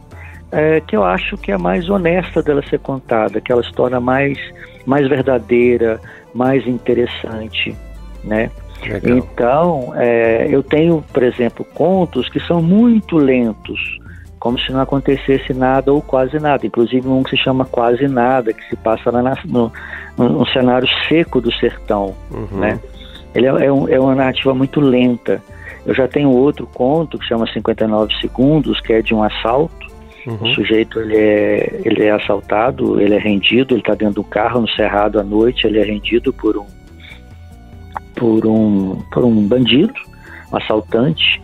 é, 0.50 0.80
que 0.80 0.96
eu 0.96 1.04
acho 1.04 1.36
que 1.36 1.50
é 1.50 1.58
mais 1.58 1.88
honesta 1.88 2.42
dela 2.42 2.62
ser 2.68 2.78
contada, 2.78 3.40
que 3.40 3.50
ela 3.50 3.62
se 3.62 3.72
torna 3.72 4.00
mais, 4.00 4.38
mais 4.86 5.08
verdadeira, 5.08 6.00
mais 6.32 6.66
interessante, 6.66 7.76
né? 8.22 8.50
Legal. 8.82 9.16
Então, 9.16 9.92
é, 9.96 10.46
eu 10.48 10.62
tenho, 10.62 11.02
por 11.12 11.22
exemplo, 11.22 11.64
contos 11.74 12.28
que 12.28 12.38
são 12.40 12.62
muito 12.62 13.16
lentos, 13.16 13.98
como 14.38 14.58
se 14.58 14.70
não 14.72 14.80
acontecesse 14.80 15.54
nada 15.54 15.92
ou 15.92 16.02
quase 16.02 16.38
nada. 16.38 16.66
Inclusive 16.66 17.08
um 17.08 17.22
que 17.22 17.30
se 17.30 17.38
chama 17.38 17.64
Quase 17.64 18.06
Nada, 18.06 18.52
que 18.52 18.62
se 18.68 18.76
passa 18.76 19.10
na, 19.10 19.36
no, 19.46 19.72
no, 20.18 20.46
cenário 20.48 20.86
seco 21.08 21.40
do 21.40 21.50
sertão, 21.54 22.14
uhum. 22.30 22.58
né? 22.58 22.78
Ele 23.34 23.46
é, 23.46 23.66
é, 23.66 23.72
um, 23.72 23.88
é, 23.88 23.98
uma 23.98 24.14
narrativa 24.14 24.54
muito 24.54 24.80
lenta. 24.80 25.42
Eu 25.86 25.94
já 25.94 26.08
tenho 26.08 26.30
outro 26.30 26.66
conto 26.66 27.18
que 27.18 27.26
chama 27.26 27.46
59 27.46 28.14
Segundos, 28.20 28.80
que 28.80 28.92
é 28.92 29.02
de 29.02 29.14
um 29.14 29.22
assalto. 29.22 29.84
Uhum. 30.26 30.36
O 30.36 30.54
sujeito 30.54 30.98
ele 31.00 31.16
é, 31.16 31.80
ele 31.84 32.04
é 32.04 32.10
assaltado, 32.10 33.00
ele 33.00 33.14
é 33.14 33.18
rendido, 33.18 33.74
ele 33.74 33.80
está 33.80 33.94
dentro 33.94 34.14
do 34.14 34.24
carro 34.24 34.62
no 34.62 34.68
cerrado 34.68 35.20
à 35.20 35.22
noite, 35.22 35.66
ele 35.66 35.78
é 35.78 35.84
rendido 35.84 36.32
por 36.32 36.56
um 36.56 36.66
por 38.16 38.46
um 38.46 39.02
por 39.12 39.24
um 39.24 39.46
bandido, 39.46 39.92
um 40.50 40.56
assaltante, 40.56 41.42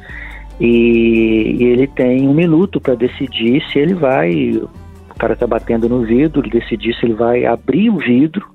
e, 0.58 1.56
e 1.58 1.64
ele 1.64 1.86
tem 1.86 2.26
um 2.26 2.32
minuto 2.32 2.80
para 2.80 2.94
decidir 2.94 3.62
se 3.70 3.78
ele 3.78 3.94
vai. 3.94 4.52
O 5.10 5.14
cara 5.18 5.34
está 5.34 5.46
batendo 5.46 5.86
no 5.86 6.00
vidro, 6.00 6.40
ele 6.40 6.48
decidir 6.48 6.94
se 6.94 7.04
ele 7.04 7.12
vai 7.12 7.44
abrir 7.44 7.90
o 7.90 7.98
vidro 7.98 8.48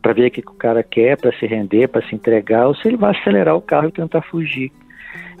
para 0.00 0.14
ver 0.14 0.28
o 0.28 0.30
que 0.30 0.40
o 0.40 0.54
cara 0.54 0.82
quer, 0.82 1.18
para 1.18 1.32
se 1.32 1.46
render, 1.46 1.88
para 1.88 2.06
se 2.06 2.14
entregar, 2.14 2.66
ou 2.66 2.74
se 2.74 2.88
ele 2.88 2.96
vai 2.96 3.10
acelerar 3.10 3.54
o 3.54 3.60
carro 3.60 3.88
e 3.88 3.92
tentar 3.92 4.22
fugir. 4.22 4.72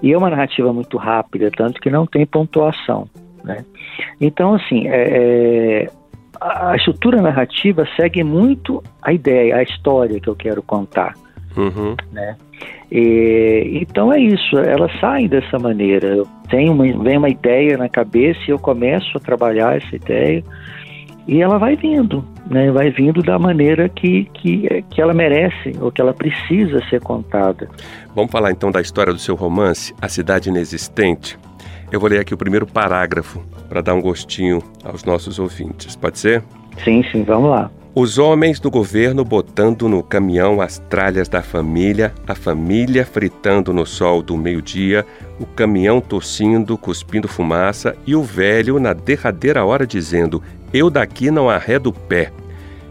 E 0.02 0.12
é 0.12 0.18
uma 0.18 0.30
narrativa 0.30 0.72
muito 0.72 0.96
rápida, 0.96 1.50
tanto 1.50 1.80
que 1.80 1.90
não 1.90 2.06
tem 2.06 2.24
pontuação. 2.26 3.08
Né? 3.44 3.64
Então, 4.20 4.54
assim, 4.54 4.86
é, 4.86 5.86
é, 5.86 5.90
a 6.40 6.76
estrutura 6.76 7.20
narrativa 7.20 7.86
segue 7.96 8.22
muito 8.22 8.82
a 9.02 9.12
ideia, 9.12 9.56
a 9.56 9.62
história 9.62 10.20
que 10.20 10.28
eu 10.28 10.36
quero 10.36 10.62
contar. 10.62 11.14
Uhum. 11.56 11.96
Né? 12.12 12.36
E, 12.90 13.80
então 13.82 14.12
é 14.12 14.20
isso, 14.20 14.56
ela 14.58 14.88
sai 15.00 15.28
dessa 15.28 15.58
maneira. 15.58 16.22
Tem 16.48 16.70
uma, 16.70 16.84
vem 17.02 17.18
uma 17.18 17.28
ideia 17.28 17.76
na 17.76 17.88
cabeça 17.88 18.40
e 18.46 18.50
eu 18.50 18.58
começo 18.58 19.16
a 19.16 19.20
trabalhar 19.20 19.76
essa 19.76 19.96
ideia 19.96 20.42
E 21.28 21.42
ela 21.42 21.58
vai 21.58 21.76
vindo, 21.76 22.24
né? 22.50 22.70
vai 22.70 22.90
vindo 22.90 23.22
da 23.22 23.38
maneira 23.38 23.86
que, 23.86 24.24
que, 24.32 24.82
que 24.88 25.00
ela 25.00 25.12
merece 25.12 25.74
ou 25.78 25.92
que 25.92 26.00
ela 26.00 26.14
precisa 26.14 26.82
ser 26.88 27.02
contada. 27.02 27.68
Vamos 28.14 28.32
falar 28.32 28.50
então 28.50 28.72
da 28.72 28.80
história 28.80 29.12
do 29.12 29.18
seu 29.18 29.34
romance, 29.34 29.94
A 30.00 30.08
Cidade 30.08 30.48
Inexistente. 30.48 31.38
Eu 31.92 32.00
vou 32.00 32.08
ler 32.08 32.20
aqui 32.20 32.32
o 32.32 32.38
primeiro 32.38 32.66
parágrafo 32.66 33.42
para 33.68 33.82
dar 33.82 33.92
um 33.92 34.00
gostinho 34.00 34.62
aos 34.82 35.04
nossos 35.04 35.38
ouvintes. 35.38 35.94
Pode 35.94 36.18
ser? 36.18 36.42
Sim, 36.82 37.04
sim, 37.12 37.22
vamos 37.24 37.50
lá. 37.50 37.70
Os 37.94 38.16
homens 38.16 38.60
do 38.60 38.70
governo 38.70 39.24
botando 39.24 39.88
no 39.88 40.02
caminhão 40.02 40.60
as 40.60 40.78
tralhas 40.78 41.28
da 41.28 41.42
família, 41.42 42.14
a 42.26 42.34
família 42.34 43.04
fritando 43.04 43.72
no 43.72 43.84
sol 43.84 44.22
do 44.22 44.36
meio-dia, 44.36 45.04
o 45.40 45.44
caminhão 45.44 46.00
tossindo, 46.00 46.78
cuspindo 46.78 47.26
fumaça 47.26 47.96
e 48.06 48.14
o 48.14 48.22
velho 48.22 48.78
na 48.78 48.92
derradeira 48.92 49.64
hora 49.64 49.86
dizendo: 49.86 50.42
Eu 50.72 50.90
daqui 50.90 51.30
não 51.30 51.48
arredo 51.48 51.90
o 51.90 51.92
pé. 51.92 52.32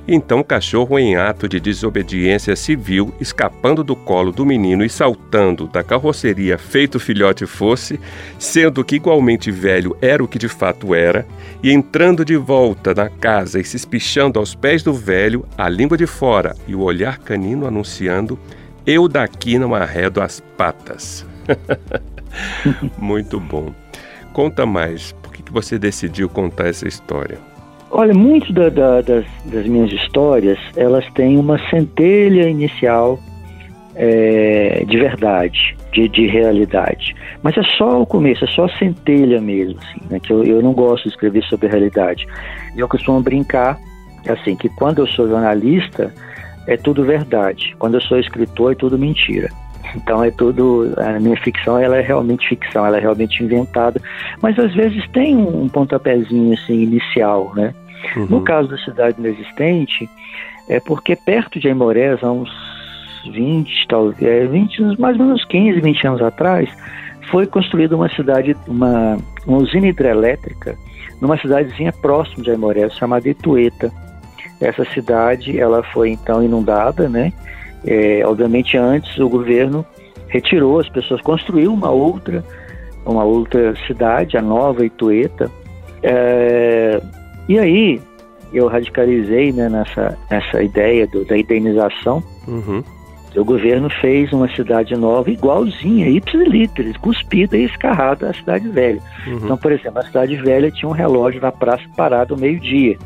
Então 0.07 0.39
o 0.39 0.43
cachorro, 0.43 0.98
em 0.98 1.17
ato 1.17 1.50
de 1.50 1.60
desobediência 1.60 2.55
civil, 2.55 3.13
escapando 3.19 3.84
do 3.84 3.93
colo 3.93 4.31
do 4.31 4.46
menino 4.46 4.86
e 4.86 4.89
saltando 4.89 5.67
da 5.67 5.84
carroceria 5.84 6.57
feito 6.57 6.98
filhote 6.98 7.46
fosse, 7.46 8.00
sendo 8.39 8.86
que 8.86 8.96
igualmente 8.96 9.51
velho 9.51 9.98
era 10.01 10.24
o 10.24 10.27
que 10.27 10.39
de 10.39 10.48
fato 10.48 10.96
era, 10.96 11.27
e 11.62 11.72
entrando 11.72 12.24
de 12.24 12.38
volta 12.38 12.93
na 12.96 13.10
casa 13.10 13.60
e 13.60 13.65
se 13.65 13.75
espichando 13.75 14.39
aos 14.39 14.55
pés 14.55 14.81
do 14.81 14.93
velho, 14.93 15.46
a 15.57 15.67
língua 15.67 15.98
de 15.98 16.07
fora 16.07 16.55
e 16.65 16.74
o 16.74 16.81
olhar 16.81 17.17
canino 17.17 17.67
anunciando: 17.67 18.39
Eu 18.86 19.10
daqui 19.10 19.60
não 19.60 19.75
arredo 19.75 20.22
as 20.22 20.39
patas. 20.55 21.25
Muito 22.98 23.41
bom. 23.41 23.74
Conta 24.31 24.65
mais, 24.65 25.12
por 25.22 25.34
que 25.34 25.51
você 25.51 25.77
decidiu 25.77 26.29
contar 26.29 26.67
essa 26.69 26.88
história? 26.88 27.57
Olha, 27.89 28.13
muito 28.13 28.51
da, 28.51 28.70
da, 28.70 29.01
das, 29.01 29.25
das, 29.46 29.65
minhas 29.65 29.91
histórias, 29.91 30.60
elas 30.75 31.06
têm 31.13 31.38
uma 31.38 31.58
centelha 31.70 32.50
inicial 32.50 33.17
é, 33.96 34.84
de 34.86 34.98
verdade, 34.98 35.75
de, 35.94 36.08
de, 36.10 36.27
realidade. 36.27 37.15
Mas 37.41 37.58
é 37.58 37.63
só 37.77 38.01
o 38.01 38.06
começo, 38.06 38.44
é 38.44 38.48
só 38.48 38.65
a 38.65 38.77
centelha 38.77 39.39
mesmo, 39.39 39.79
assim, 39.79 40.01
né? 40.10 40.20
Que 40.20 40.32
eu, 40.32 40.44
eu 40.44 40.62
não 40.62 40.74
gosto 40.74 41.03
de 41.03 41.10
escrever 41.10 41.44
sobre 41.46 41.67
a 41.67 41.72
realidade. 41.72 42.27
Eu 42.75 42.88
costumo 42.89 43.22
brincar, 43.22 43.79
assim, 44.27 44.56
que 44.56 44.70
quando 44.70 45.00
eu 45.00 45.08
sou 45.08 45.27
jornalista, 45.27 46.13
é 46.67 46.75
tudo 46.75 47.03
verdade. 47.03 47.74
Quando 47.79 47.96
eu 47.96 48.01
sou 48.01 48.20
escritor, 48.20 48.74
é 48.74 48.75
tudo 48.75 49.00
mentira. 49.00 49.50
Então 49.96 50.24
é 50.24 50.32
tudo 50.32 50.94
a 50.98 51.20
minha 51.20 51.38
ficção, 51.38 51.77
ela 51.77 51.98
é 51.98 52.01
realmente 52.01 52.48
ficção, 52.48 52.86
ela 52.86 52.98
é 52.98 53.00
realmente 53.00 53.44
inventada, 53.44 54.01
mas 54.41 54.58
às 54.60 54.74
vezes 54.74 55.08
tem 55.12 55.36
um 55.36 55.67
pontapézinho 55.67 56.53
assim 56.53 56.84
inicial, 56.84 57.53
né? 57.56 57.74
Uhum. 58.15 58.27
No 58.27 58.41
caso 58.41 58.70
da 58.70 58.77
cidade 58.77 59.20
inexistente, 59.20 60.10
é 60.70 60.79
porque 60.79 61.15
perto 61.15 61.60
de 61.60 61.67
Aimorés, 61.67 62.24
há 62.24 62.32
uns 62.32 62.50
20, 63.32 63.88
talvez, 63.88 64.50
20, 64.50 64.84
é, 64.84 64.86
mais 65.00 65.20
ou 65.20 65.25
menos 65.25 65.44
15, 65.46 65.82
20 65.82 66.08
anos 66.08 66.22
atrás, 66.22 66.70
foi 67.29 67.46
construída 67.46 67.96
uma 67.96 68.10
cidade, 68.10 68.56
uma, 68.67 69.17
uma 69.46 69.58
usina 69.58 69.88
hidrelétrica, 69.88 70.77
numa 71.22 71.38
cidadezinha 71.38 71.91
próxima 71.91 72.44
de 72.44 72.51
Aimorés, 72.51 72.94
chamada 72.94 73.27
Itueta. 73.27 73.91
Essa 74.62 74.86
cidade, 74.86 75.60
ela 75.60 75.84
foi 75.84 76.12
então 76.12 76.44
inundada, 76.44 77.08
né? 77.08 77.32
É, 77.88 78.22
obviamente 78.25 78.77
antes 78.77 79.17
o 79.17 79.29
governo 79.29 79.86
retirou 80.27 80.79
as 80.79 80.89
pessoas, 80.89 81.22
construiu 81.22 81.74
uma 81.74 81.89
outra, 81.89 82.44
uma 83.06 83.24
outra 83.24 83.74
cidade, 83.88 84.38
a 84.38 84.41
Nova 84.41 84.86
Itueta. 84.86 85.50
É, 86.03 87.01
e 87.48 87.58
aí 87.58 88.01
eu 88.53 88.67
radicalizei 88.67 89.52
né, 89.52 89.69
nessa, 89.69 90.17
nessa 90.30 90.62
ideia 90.62 91.08
do, 91.08 91.26
da 91.26 91.38
indenização. 91.38 92.21
Uhum. 92.47 92.84
O 93.36 93.45
governo 93.45 93.88
fez 94.02 94.34
uma 94.34 94.50
cidade 94.56 94.95
nova 94.95 95.30
igualzinha, 95.30 96.10
ipsiliteris, 96.10 96.97
cuspida 96.97 97.56
e 97.56 97.65
escarrada 97.65 98.32
à 98.32 98.34
cidade 98.34 98.67
velha. 98.67 99.00
Uhum. 99.28 99.39
Então, 99.43 99.58
por 99.58 99.71
exemplo, 99.71 100.00
a 100.00 100.04
cidade 100.04 100.36
velha 100.38 100.71
tinha 100.71 100.89
um 100.89 100.93
relógio 100.93 101.39
na 101.39 101.52
praça 101.52 101.84
parado 101.95 102.34
ao 102.34 102.39
meio-dia. 102.39 102.97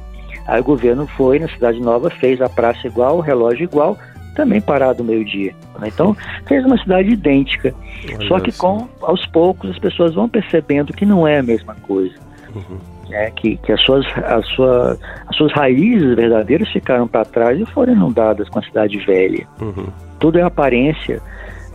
Aí 0.48 0.62
o 0.62 0.64
governo 0.64 1.06
foi 1.06 1.38
na 1.38 1.50
cidade 1.50 1.82
nova, 1.82 2.10
fez 2.10 2.42
a 2.42 2.48
praça 2.48 2.88
igual, 2.88 3.18
o 3.18 3.22
relógio 3.22 3.66
igual, 3.66 3.98
também 4.36 4.62
parado 4.62 5.04
meio-dia. 5.04 5.54
Né? 5.80 5.88
Então, 5.88 6.16
fez 6.48 6.66
uma 6.66 6.78
cidade 6.78 7.10
idêntica. 7.10 7.74
Olha 8.06 8.28
Só 8.28 8.40
que 8.40 8.52
com 8.52 8.88
aos 9.02 9.26
poucos 9.28 9.72
as 9.72 9.80
pessoas 9.80 10.14
vão 10.14 10.30
percebendo 10.30 10.94
que 10.94 11.06
não 11.06 11.28
é 11.28 11.40
a 11.40 11.44
mesma 11.44 11.76
coisa. 11.76 12.16
Uhum. 12.56 12.78
É, 13.12 13.30
que, 13.30 13.58
que 13.58 13.74
as, 13.74 13.82
suas, 13.82 14.06
as, 14.24 14.46
sua, 14.48 14.98
as 15.28 15.36
suas 15.36 15.52
raízes 15.52 16.16
verdadeiras 16.16 16.70
ficaram 16.70 17.08
para 17.08 17.26
trás 17.26 17.60
e 17.60 17.66
foram 17.66 17.94
inundadas 17.94 18.48
com 18.48 18.60
a 18.60 18.64
cidade 18.64 18.98
velha. 19.00 19.46
Uhum. 19.60 19.88
Tudo 20.18 20.40
é 20.40 20.44
aparência, 20.44 21.22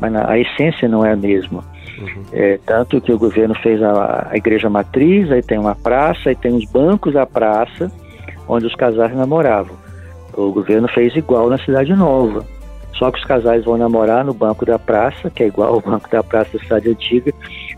mas 0.00 0.14
a 0.14 0.38
essência 0.38 0.88
não 0.88 1.04
é 1.04 1.12
a 1.12 1.16
mesma. 1.16 1.62
Uhum. 1.98 2.22
É, 2.32 2.58
tanto 2.64 3.00
que 3.00 3.12
o 3.12 3.18
governo 3.18 3.54
fez 3.56 3.82
a, 3.82 4.28
a 4.30 4.36
igreja 4.36 4.70
matriz, 4.70 5.30
aí 5.30 5.42
tem 5.42 5.58
uma 5.58 5.74
praça, 5.74 6.30
aí 6.30 6.36
tem 6.36 6.54
os 6.54 6.64
bancos 6.70 7.12
da 7.12 7.26
praça, 7.26 7.90
onde 8.48 8.66
os 8.66 8.74
casais 8.74 9.14
namoravam. 9.14 9.76
O 10.36 10.52
governo 10.52 10.88
fez 10.88 11.14
igual 11.16 11.48
na 11.48 11.58
Cidade 11.58 11.94
Nova. 11.94 12.44
Só 12.94 13.10
que 13.10 13.18
os 13.18 13.24
casais 13.24 13.64
vão 13.64 13.76
namorar 13.76 14.24
no 14.24 14.32
banco 14.32 14.64
da 14.64 14.78
praça, 14.78 15.30
que 15.30 15.42
é 15.42 15.46
igual 15.46 15.74
ao 15.74 15.80
banco 15.80 16.08
da 16.10 16.22
praça 16.22 16.56
da 16.56 16.64
cidade 16.64 16.88
antiga, 16.88 17.32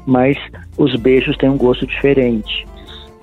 mas 0.06 0.36
os 0.76 0.94
beijos 0.96 1.36
têm 1.36 1.48
um 1.48 1.56
gosto 1.56 1.86
diferente. 1.86 2.66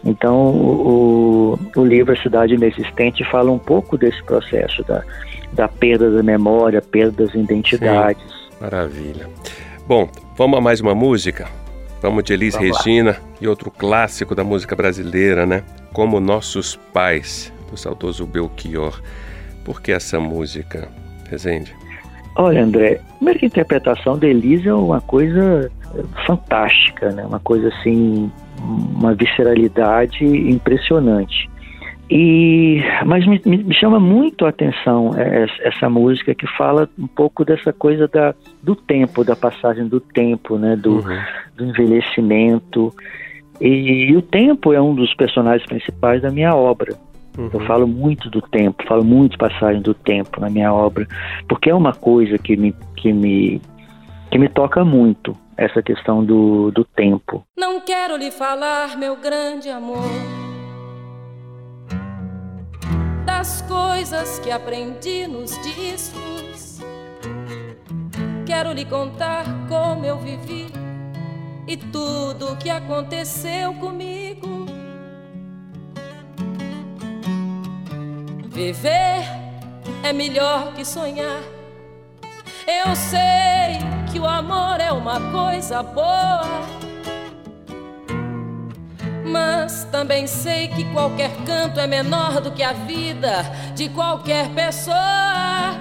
Então, 0.04 0.50
o, 0.50 1.60
o 1.76 1.86
livro 1.86 2.13
A 2.13 2.21
Cidade 2.21 2.54
Inexistente 2.54 3.24
fala 3.32 3.50
um 3.50 3.58
pouco 3.58 3.98
desse 3.98 4.21
processo 4.24 4.84
da, 4.84 5.04
da 5.54 5.67
perda 5.67 6.12
da 6.12 6.21
memória, 6.21 6.82
perda 6.82 7.26
das 7.26 7.34
identidades. 7.34 8.21
Sim, 8.21 8.56
maravilha. 8.62 9.30
Bom, 9.88 10.10
vamos 10.38 10.60
a 10.60 10.62
mais 10.62 10.82
uma 10.82 10.93
música? 10.93 11.48
Vamos 12.02 12.24
de 12.24 12.34
Elis 12.34 12.54
vamos 12.54 12.78
Regina 12.78 13.12
lá. 13.12 13.17
e 13.41 13.48
outro 13.48 13.71
clássico 13.71 14.36
da 14.36 14.43
música 14.43 14.76
brasileira, 14.76 15.45
né? 15.45 15.63
Como 15.91 16.19
Nossos 16.19 16.76
Pais, 16.93 17.52
do 17.71 17.78
saudoso 17.78 18.28
Belchior. 18.28 19.02
Por 19.65 19.82
que 19.82 19.91
essa 19.91 20.19
música, 20.19 20.88
Rezende? 21.30 21.75
Olha, 22.38 22.63
André, 22.63 23.01
primeiro 23.17 23.39
que 23.39 23.45
a 23.45 23.47
interpretação 23.47 24.17
da 24.17 24.28
Elisa 24.28 24.69
é 24.69 24.73
uma 24.73 25.01
coisa 25.01 25.71
fantástica, 26.25 27.12
né? 27.12 27.25
Uma 27.25 27.39
coisa 27.39 27.69
assim, 27.69 28.32
uma 28.62 29.13
visceralidade 29.13 30.23
impressionante. 30.23 31.49
E, 32.10 32.84
mas 33.04 33.25
me, 33.25 33.41
me, 33.45 33.73
chama 33.73 33.99
muito 33.99 34.45
a 34.45 34.49
atenção 34.49 35.12
essa 35.63 35.89
música 35.89 36.36
que 36.36 36.45
fala 36.56 36.88
um 36.99 37.08
pouco 37.08 37.43
dessa 37.43 37.73
coisa 37.73 38.08
da, 38.08 38.36
do 38.62 38.75
tempo, 38.75 39.23
da 39.23 39.36
passagem 39.36 39.88
do 39.88 39.99
tempo, 39.99 40.58
né, 40.58 40.75
do, 40.75 40.97
uhum. 40.97 41.19
do 41.56 41.65
envelhecimento. 41.65 42.93
E, 43.60 44.12
e, 44.12 44.15
o 44.15 44.21
tempo 44.21 44.71
é 44.71 44.80
um 44.80 44.93
dos 44.93 45.15
personagens 45.15 45.65
principais 45.67 46.21
da 46.21 46.30
minha 46.30 46.54
obra. 46.54 46.93
Uhum. 47.38 47.50
Eu 47.54 47.60
falo 47.62 47.88
muito 47.88 48.30
do 48.30 48.41
tempo, 48.41 48.84
falo 48.88 49.04
muito 49.04 49.38
passagem 49.38 49.82
do 49.82 49.93
tempo 49.93 50.39
na 50.39 50.50
minha 50.50 50.74
obra, 50.74 51.08
porque 51.48 51.69
é 51.69 51.76
uma 51.76 51.93
coisa 51.93 52.38
que 52.38 52.56
me, 52.56 52.74
que 52.95 53.12
me, 53.12 53.62
que 54.32 54.38
me 54.38 54.48
toca 54.48 54.86
muito, 54.86 55.36
essa 55.58 55.82
questão 55.82 56.24
do, 56.24 56.71
do 56.71 56.84
tempo. 56.84 57.45
Não 57.58 57.82
quero 57.82 58.17
lhe 58.17 58.32
falar, 58.32 58.98
meu 58.98 59.15
grande 59.17 59.69
amor, 59.69 60.04
das 63.26 63.62
coisas 63.62 64.39
que 64.39 64.52
aprendi 64.52 65.28
nos 65.28 65.52
discos. 65.62 66.82
Quero 68.45 68.71
lhe 68.71 68.86
contar 68.86 69.45
como 69.67 70.06
eu 70.06 70.17
vivi 70.17 70.67
e 71.67 71.76
tudo 71.76 72.54
o 72.54 72.58
que 72.58 72.69
aconteceu 72.69 73.74
comigo. 73.76 74.75
Viver 78.56 79.26
é 80.02 80.13
melhor 80.13 80.72
que 80.76 80.86
sonhar. 80.86 81.41
Eu 82.65 82.96
sei 82.96 83.80
que 84.10 84.18
o 84.18 84.26
amor 84.26 84.80
é 84.80 84.94
uma 84.94 85.20
coisa 85.30 85.84
boa. 85.84 86.62
Mas 89.26 89.84
também 89.91 90.26
sei 90.26 90.70
que 90.70 90.86
qualquer 90.94 91.32
canto 91.46 91.82
é 91.82 91.86
menor 91.86 92.39
do 92.39 92.50
que 92.54 92.63
a 92.63 92.72
vida 92.72 93.44
de 93.76 93.89
qualquer 93.89 94.48
pessoa. 94.52 95.76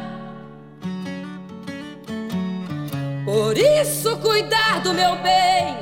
Por 3.25 3.57
isso, 3.57 4.17
cuidar 4.17 4.81
do 4.81 4.93
meu 4.93 5.15
bem. 5.23 5.77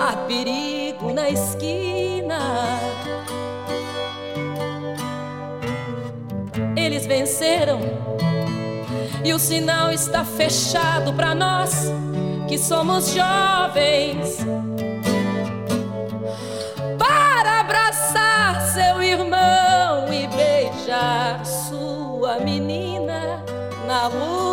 Há 0.00 0.16
perigo 0.28 1.12
na 1.12 1.28
esquina. 1.28 2.78
eles 6.82 7.06
venceram. 7.06 7.80
E 9.24 9.32
o 9.32 9.38
sinal 9.38 9.92
está 9.92 10.24
fechado 10.24 11.12
para 11.12 11.34
nós 11.34 11.90
que 12.48 12.58
somos 12.58 13.14
jovens. 13.14 14.38
Para 16.98 17.60
abraçar 17.60 18.60
seu 18.72 19.02
irmão 19.02 20.12
e 20.12 20.26
beijar 20.28 21.44
sua 21.44 22.38
menina 22.40 23.42
na 23.86 24.08
rua 24.08 24.52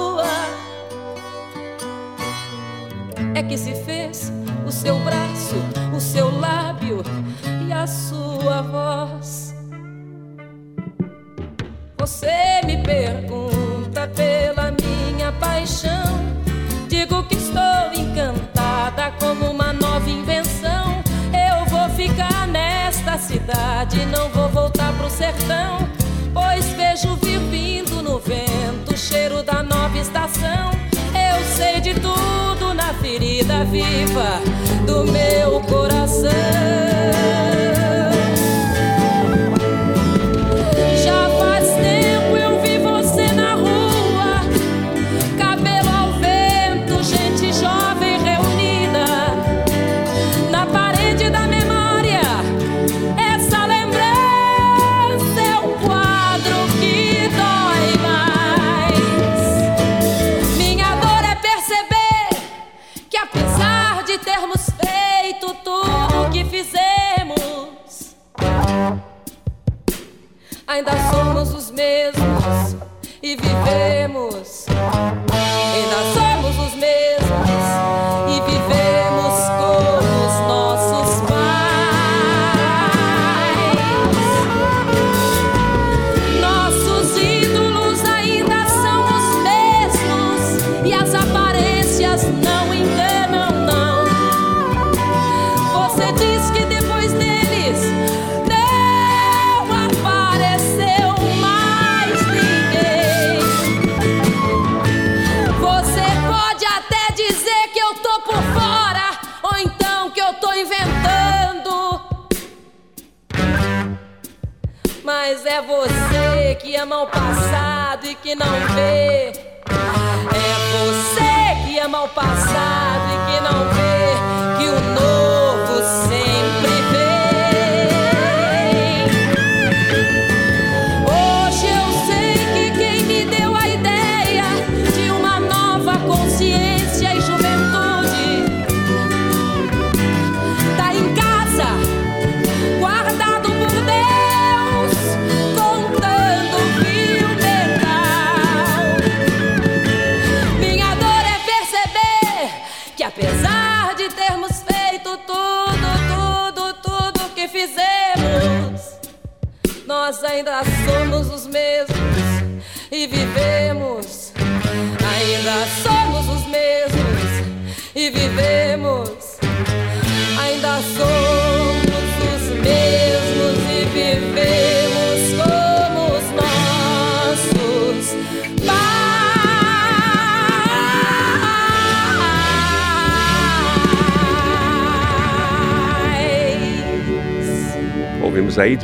É 3.35 3.43
que 3.43 3.57
se 3.57 3.73
fez 3.73 4.31
o 4.67 4.71
seu 4.71 4.99
braço, 4.99 5.55
o 5.95 5.99
seu 5.99 6.39
lábio 6.39 7.01
e 7.65 7.71
a 7.71 7.87
sua 7.87 8.61
voz. 8.61 9.48
Você 11.99 12.61
me 12.65 12.77
pergunta 12.77 14.07
pela 14.15 14.71
minha 14.71 15.33
paixão. 15.33 16.17
Digo 16.87 17.23
que 17.23 17.35
estou 17.35 17.93
encantada 17.93 19.11
como 19.19 19.51
uma 19.51 19.73
nova 19.73 20.09
invenção. 20.09 21.03
Eu 21.33 21.65
vou 21.65 21.89
ficar 21.89 22.47
nesta 22.47 23.17
cidade, 23.17 24.05
não 24.05 24.29
vou 24.29 24.47
voltar 24.47 24.93
pro 24.93 25.09
sertão. 25.09 25.89
Pois 26.33 26.65
vejo 26.69 27.17
vindo 27.17 28.01
no 28.01 28.17
vento 28.17 28.93
o 28.93 28.97
cheiro 28.97 29.43
da 29.43 29.61
nova 29.61 29.97
estação. 29.97 30.71
Eu 31.13 31.43
sei 31.53 31.81
de 31.81 31.95
tudo 31.95 32.73
na 32.73 32.93
ferida 32.93 33.65
viva 33.65 34.39
do 34.85 35.03
meu 35.03 35.59
coração. 35.63 37.48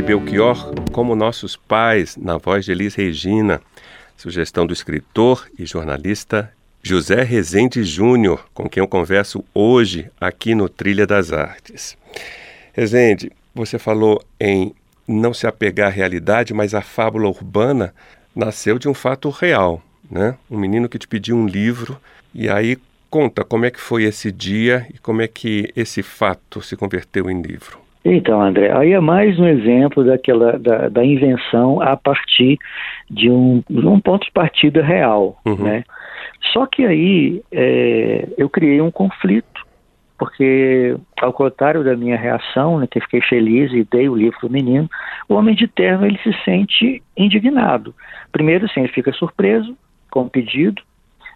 Belchior 0.06 0.72
como 0.92 1.16
Nossos 1.16 1.56
Pais, 1.56 2.16
na 2.16 2.38
voz 2.38 2.64
de 2.64 2.72
Elis 2.72 2.94
Regina, 2.94 3.60
sugestão 4.16 4.68
do 4.68 4.72
escritor 4.72 5.50
e 5.58 5.66
jornalista 5.66 6.54
José 6.84 7.24
Rezende 7.24 7.84
Júnior, 7.84 8.46
com 8.54 8.70
quem 8.70 8.82
eu 8.82 8.88
converso 8.88 9.44
hoje 9.52 10.12
aqui 10.22 10.54
no 10.54 10.70
Trilha 10.70 11.08
das 11.08 11.34
Artes. 11.34 11.98
Rezende, 12.72 13.32
você 13.56 13.80
falou 13.80 14.24
em 14.40 14.76
não 15.08 15.34
se 15.34 15.48
apegar 15.48 15.88
à 15.88 15.92
realidade, 15.92 16.54
mas 16.54 16.76
a 16.76 16.84
fábula 16.84 17.28
urbana 17.28 17.92
nasceu 18.36 18.78
de 18.78 18.88
um 18.88 18.94
fato 18.94 19.32
real, 19.32 19.82
né? 20.10 20.38
Um 20.52 20.60
menino 20.60 20.88
que 20.88 21.00
te 21.00 21.08
pediu 21.08 21.36
um 21.36 21.48
livro 21.48 22.00
e 22.32 22.48
aí 22.48 22.78
conta 23.10 23.44
como 23.44 23.66
é 23.66 23.72
que 23.72 23.82
foi 23.82 24.04
esse 24.04 24.32
dia 24.32 24.86
e 24.94 25.00
como 25.00 25.24
é 25.24 25.28
que 25.28 25.74
esse 25.76 26.04
fato 26.04 26.62
se 26.62 26.76
converteu 26.76 27.28
em 27.28 27.42
livro. 27.42 27.85
Então, 28.08 28.40
André, 28.40 28.72
aí 28.72 28.94
é 28.94 29.00
mais 29.00 29.40
um 29.40 29.48
exemplo 29.48 30.04
daquela 30.04 30.60
da, 30.60 30.90
da 30.90 31.04
invenção 31.04 31.82
a 31.82 31.98
partir 31.98 32.60
de 33.10 33.32
um, 33.32 33.64
um 33.68 34.00
ponto 34.00 34.26
de 34.26 34.32
partida 34.32 34.84
real, 34.84 35.42
uhum. 35.44 35.56
né? 35.56 35.84
Só 36.54 36.68
que 36.68 36.86
aí 36.86 37.42
é, 37.52 38.30
eu 38.38 38.48
criei 38.48 38.80
um 38.80 38.92
conflito, 38.92 39.66
porque 40.20 40.96
ao 41.20 41.34
contrário 41.34 41.84
da 41.84 41.98
minha 41.98 42.16
reação, 42.16 42.80
né, 42.80 42.86
que 42.86 43.02
fiquei 43.02 43.22
feliz 43.22 43.74
e 43.74 43.84
dei 43.84 44.08
o 44.08 44.16
livro 44.16 44.40
para 44.40 44.48
o 44.50 44.52
menino, 44.52 44.88
o 45.28 45.34
homem 45.34 45.56
de 45.56 45.68
terno 45.68 46.06
ele 46.06 46.20
se 46.20 46.32
sente 46.44 47.02
indignado. 47.18 47.96
Primeiro, 48.32 48.66
assim, 48.66 48.82
ele 48.82 48.94
fica 48.94 49.12
surpreso 49.14 49.76
com 50.12 50.22
o 50.22 50.30
pedido, 50.30 50.80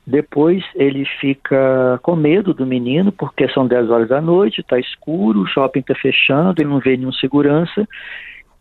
depois 0.10 0.64
ele 0.74 1.06
fica 1.22 2.00
com 2.02 2.16
medo 2.16 2.52
do 2.52 2.66
menino, 2.66 3.12
porque 3.12 3.48
são 3.50 3.68
10 3.68 3.92
horas 3.92 4.10
da 4.10 4.20
noite, 4.20 4.62
está 4.62 4.80
escuro, 4.80 5.42
o 5.42 5.46
shopping 5.46 5.82
está 5.82 5.94
fechando, 5.94 6.60
ele 6.60 6.70
não 6.70 6.80
vê 6.80 6.98
nenhum 6.98 7.12
segurança, 7.12 7.88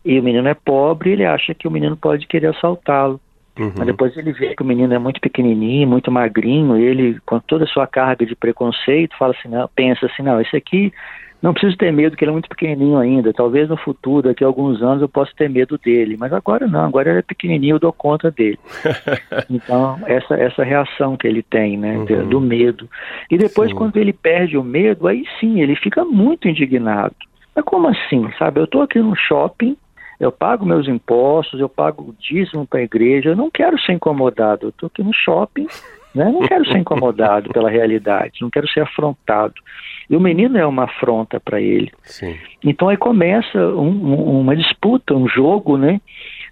e 0.05 0.19
o 0.19 0.23
menino 0.23 0.47
é 0.47 0.53
pobre, 0.53 1.11
ele 1.11 1.25
acha 1.25 1.55
que 1.55 1.67
o 1.67 1.71
menino 1.71 1.97
pode 1.97 2.27
querer 2.27 2.47
assaltá-lo. 2.47 3.19
Uhum. 3.57 3.73
Mas 3.75 3.87
depois 3.87 4.15
ele 4.15 4.31
vê 4.31 4.55
que 4.55 4.61
o 4.61 4.65
menino 4.65 4.93
é 4.93 4.99
muito 4.99 5.19
pequenininho, 5.19 5.87
muito 5.87 6.11
magrinho, 6.11 6.77
ele, 6.77 7.19
com 7.25 7.39
toda 7.39 7.63
a 7.63 7.67
sua 7.67 7.87
carga 7.87 8.27
de 8.27 8.35
preconceito, 8.35 9.17
fala 9.17 9.33
assim, 9.37 9.49
não, 9.49 9.67
pensa 9.75 10.05
assim, 10.05 10.21
não, 10.21 10.39
esse 10.39 10.55
aqui 10.55 10.93
não 11.41 11.53
preciso 11.53 11.77
ter 11.77 11.91
medo, 11.91 12.17
que 12.17 12.23
ele 12.23 12.31
é 12.31 12.33
muito 12.33 12.49
pequenininho 12.49 12.97
ainda. 12.97 13.31
Talvez 13.31 13.69
no 13.69 13.77
futuro, 13.77 14.27
daqui 14.27 14.43
a 14.43 14.47
alguns 14.47 14.81
anos, 14.81 15.01
eu 15.01 15.07
possa 15.07 15.31
ter 15.37 15.49
medo 15.49 15.77
dele. 15.77 16.17
Mas 16.19 16.33
agora 16.33 16.67
não, 16.67 16.85
agora 16.85 17.09
ele 17.09 17.19
é 17.19 17.21
pequenininho, 17.23 17.75
eu 17.75 17.79
dou 17.79 17.93
conta 17.93 18.29
dele. 18.29 18.59
então, 19.49 19.99
essa, 20.05 20.35
essa 20.35 20.63
reação 20.63 21.15
que 21.15 21.27
ele 21.27 21.41
tem, 21.41 21.77
né, 21.77 21.97
uhum. 21.97 22.27
do 22.27 22.41
medo. 22.41 22.89
E 23.31 23.37
depois, 23.37 23.69
sim. 23.69 23.75
quando 23.75 23.95
ele 23.97 24.11
perde 24.11 24.57
o 24.57 24.63
medo, 24.63 25.07
aí 25.07 25.23
sim, 25.39 25.61
ele 25.61 25.75
fica 25.75 26.03
muito 26.03 26.47
indignado. 26.47 27.15
Mas 27.55 27.63
como 27.63 27.87
assim, 27.87 28.29
sabe? 28.37 28.59
Eu 28.59 28.65
estou 28.65 28.81
aqui 28.81 28.99
no 28.99 29.15
shopping, 29.15 29.77
eu 30.19 30.33
pago 30.33 30.65
meus 30.65 30.87
impostos, 30.87 31.59
eu 31.59 31.69
pago 31.69 32.13
dízimo 32.19 32.67
para 32.67 32.81
a 32.81 32.83
igreja, 32.83 33.29
eu 33.29 33.35
não 33.35 33.49
quero 33.49 33.79
ser 33.79 33.93
incomodado. 33.93 34.65
Eu 34.65 34.69
estou 34.69 34.87
aqui 34.87 35.01
no 35.01 35.13
shopping, 35.13 35.67
né? 36.13 36.25
não 36.25 36.41
quero 36.41 36.65
ser 36.65 36.77
incomodado 36.77 37.49
pela 37.49 37.69
realidade, 37.69 38.41
não 38.41 38.49
quero 38.49 38.67
ser 38.69 38.81
afrontado. 38.81 39.55
E 40.09 40.15
o 40.15 40.19
menino 40.19 40.57
é 40.57 40.65
uma 40.65 40.85
afronta 40.85 41.39
para 41.39 41.61
ele. 41.61 41.91
Sim. 42.03 42.35
Então 42.63 42.89
aí 42.89 42.97
começa 42.97 43.57
um, 43.57 43.89
um, 43.89 44.39
uma 44.39 44.55
disputa, 44.55 45.13
um 45.13 45.27
jogo, 45.27 45.77
né? 45.77 46.01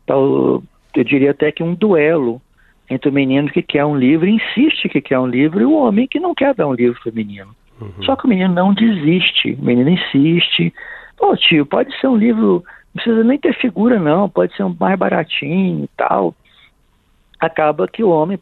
Eu 0.07 0.63
diria 1.03 1.31
até 1.31 1.51
que 1.51 1.63
um 1.63 1.73
duelo 1.73 2.41
entre 2.89 3.09
o 3.09 3.13
menino 3.13 3.49
que 3.49 3.61
quer 3.61 3.83
um 3.83 3.97
livro, 3.97 4.27
insiste 4.27 4.87
que 4.89 5.01
quer 5.01 5.19
um 5.19 5.27
livro, 5.27 5.59
e 5.59 5.65
o 5.65 5.73
homem 5.73 6.07
que 6.07 6.19
não 6.19 6.33
quer 6.33 6.53
dar 6.53 6.67
um 6.67 6.73
livro 6.73 6.99
para 7.01 7.11
o 7.11 7.15
menino. 7.15 7.53
Uhum. 7.81 8.03
Só 8.03 8.15
que 8.15 8.25
o 8.25 8.29
menino 8.29 8.53
não 8.53 8.73
desiste, 8.73 9.57
o 9.59 9.65
menino 9.65 9.89
insiste. 9.89 10.73
Pô, 11.17 11.35
tio, 11.35 11.65
pode 11.65 11.95
ser 11.99 12.07
um 12.07 12.15
livro, 12.15 12.63
não 12.93 13.03
precisa 13.03 13.23
nem 13.23 13.37
ter 13.37 13.53
figura, 13.55 13.99
não, 13.99 14.29
pode 14.29 14.55
ser 14.55 14.63
um 14.63 14.75
mais 14.79 14.97
baratinho 14.97 15.83
e 15.83 15.89
tal. 15.97 16.33
Acaba 17.39 17.87
que 17.87 18.03
o 18.03 18.09
homem, 18.09 18.39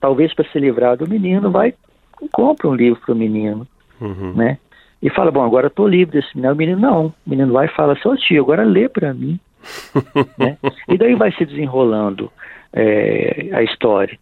talvez 0.00 0.34
para 0.34 0.48
se 0.50 0.58
livrar 0.58 0.96
do 0.96 1.08
menino, 1.08 1.50
vai 1.50 1.74
e 2.22 2.28
compra 2.28 2.68
um 2.68 2.74
livro 2.74 3.00
para 3.00 3.12
o 3.12 3.16
menino, 3.16 3.66
uhum. 4.00 4.32
né? 4.34 4.58
E 5.02 5.08
fala, 5.08 5.30
bom, 5.30 5.42
agora 5.42 5.70
tô 5.70 5.86
livre 5.86 6.20
desse 6.20 6.34
menino. 6.34 6.52
O 6.52 6.56
menino 6.56 6.80
não, 6.80 7.06
o 7.06 7.14
menino 7.26 7.52
vai 7.52 7.66
e 7.66 7.74
fala, 7.74 7.98
seu 8.00 8.16
tio, 8.16 8.42
agora 8.42 8.64
lê 8.64 8.88
para 8.88 9.14
mim. 9.14 9.38
né? 10.36 10.58
E 10.88 10.98
daí 10.98 11.14
vai 11.14 11.32
se 11.32 11.44
desenrolando 11.44 12.30
é, 12.72 13.48
a 13.52 13.62
história. 13.62 14.18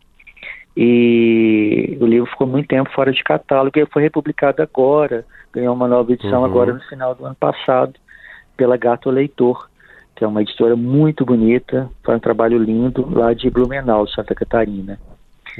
E 0.77 1.99
o 2.01 2.07
livro 2.07 2.31
ficou 2.31 2.47
muito 2.47 2.69
tempo 2.69 2.91
fora 2.93 3.13
de 3.13 3.23
catálogo 3.25 3.77
e 3.77 3.87
foi 3.87 4.03
republicado 4.03 4.63
agora, 4.63 5.25
ganhou 5.53 5.75
uma 5.75 5.89
nova 5.89 6.13
edição 6.13 6.41
uhum. 6.41 6.47
agora 6.47 6.73
no 6.73 6.81
final 6.83 7.15
do 7.15 7.25
ano 7.25 7.35
passado, 7.35 7.95
pela 8.57 8.77
Gato 8.77 9.11
Leitor, 9.11 9.69
que 10.15 10.25
é 10.25 10.27
uma 10.27 10.43
editora 10.43 10.77
muito 10.77 11.25
bonita, 11.25 11.91
foi 12.05 12.15
um 12.15 12.21
trabalho 12.21 12.59
lindo 12.59 13.09
lá 13.11 13.33
de 13.33 13.51
Blumenau, 13.51 14.07
Santa 14.09 14.35
Catarina. 14.35 14.99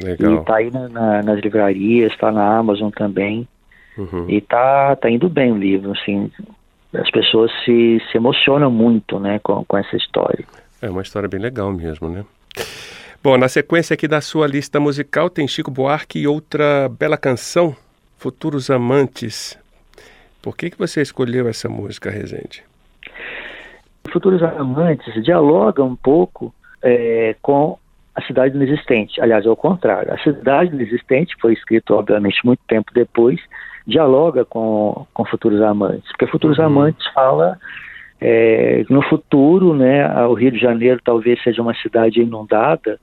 Legal. 0.03 0.33
E 0.33 0.39
está 0.39 0.57
aí 0.57 0.71
na, 0.71 0.89
na, 0.89 1.23
nas 1.23 1.41
livrarias, 1.41 2.13
está 2.13 2.31
na 2.31 2.57
Amazon 2.57 2.91
também. 2.91 3.49
Uhum. 3.97 4.27
E 4.29 4.41
tá, 4.41 4.95
tá 4.97 5.11
indo 5.11 5.29
bem 5.29 5.51
o 5.51 5.57
livro, 5.57 5.93
assim, 5.93 6.31
as 6.95 7.11
pessoas 7.11 7.51
se, 7.65 8.01
se 8.11 8.17
emocionam 8.17 8.71
muito, 8.71 9.19
né, 9.19 9.41
com, 9.43 9.65
com 9.65 9.77
essa 9.77 9.97
história. 9.97 10.45
É 10.81 10.89
uma 10.89 11.03
história 11.03 11.29
bem 11.29 11.41
legal 11.41 11.73
mesmo, 11.73 12.09
né? 12.09 12.25
Bom, 13.23 13.37
na 13.37 13.49
sequência 13.49 13.95
aqui 13.95 14.07
da 14.07 14.21
sua 14.21 14.47
lista 14.47 14.79
musical 14.79 15.29
tem 15.29 15.49
Chico 15.49 15.73
Buarque 15.73 16.21
e 16.21 16.29
outra 16.29 16.89
bela 16.89 17.17
canção, 17.17 17.75
Futuros 18.17 18.71
Amantes. 18.71 19.59
Por 20.41 20.57
que, 20.57 20.71
que 20.71 20.79
você 20.79 21.03
escolheu 21.03 21.49
essa 21.49 21.69
música, 21.69 22.11
Rezende? 22.11 22.63
Futuros 24.13 24.41
Amantes 24.43 25.13
dialoga 25.25 25.83
um 25.83 25.97
pouco 25.97 26.55
é, 26.81 27.35
com 27.43 27.77
a 28.19 28.23
cidade 28.23 28.57
inexistente. 28.57 29.21
Aliás, 29.21 29.47
ao 29.47 29.57
contrário, 29.57 30.13
a 30.13 30.19
cidade 30.19 30.75
inexistente 30.75 31.37
foi 31.41 31.53
escrito, 31.53 31.95
obviamente, 31.95 32.45
muito 32.45 32.61
tempo 32.67 32.93
depois, 32.93 33.41
dialoga 33.87 34.45
com, 34.45 35.07
com 35.15 35.25
Futuros 35.25 35.63
Amantes, 35.63 36.09
porque 36.11 36.27
Futuros 36.27 36.59
uhum. 36.59 36.65
Amantes 36.65 37.07
fala 37.15 37.57
é, 38.21 38.85
no 38.91 39.01
futuro, 39.03 39.73
né, 39.73 40.05
o 40.27 40.35
Rio 40.35 40.51
de 40.51 40.59
Janeiro 40.59 41.01
talvez 41.03 41.41
seja 41.43 41.63
uma 41.63 41.75
cidade 41.75 42.21
inundada, 42.21 42.99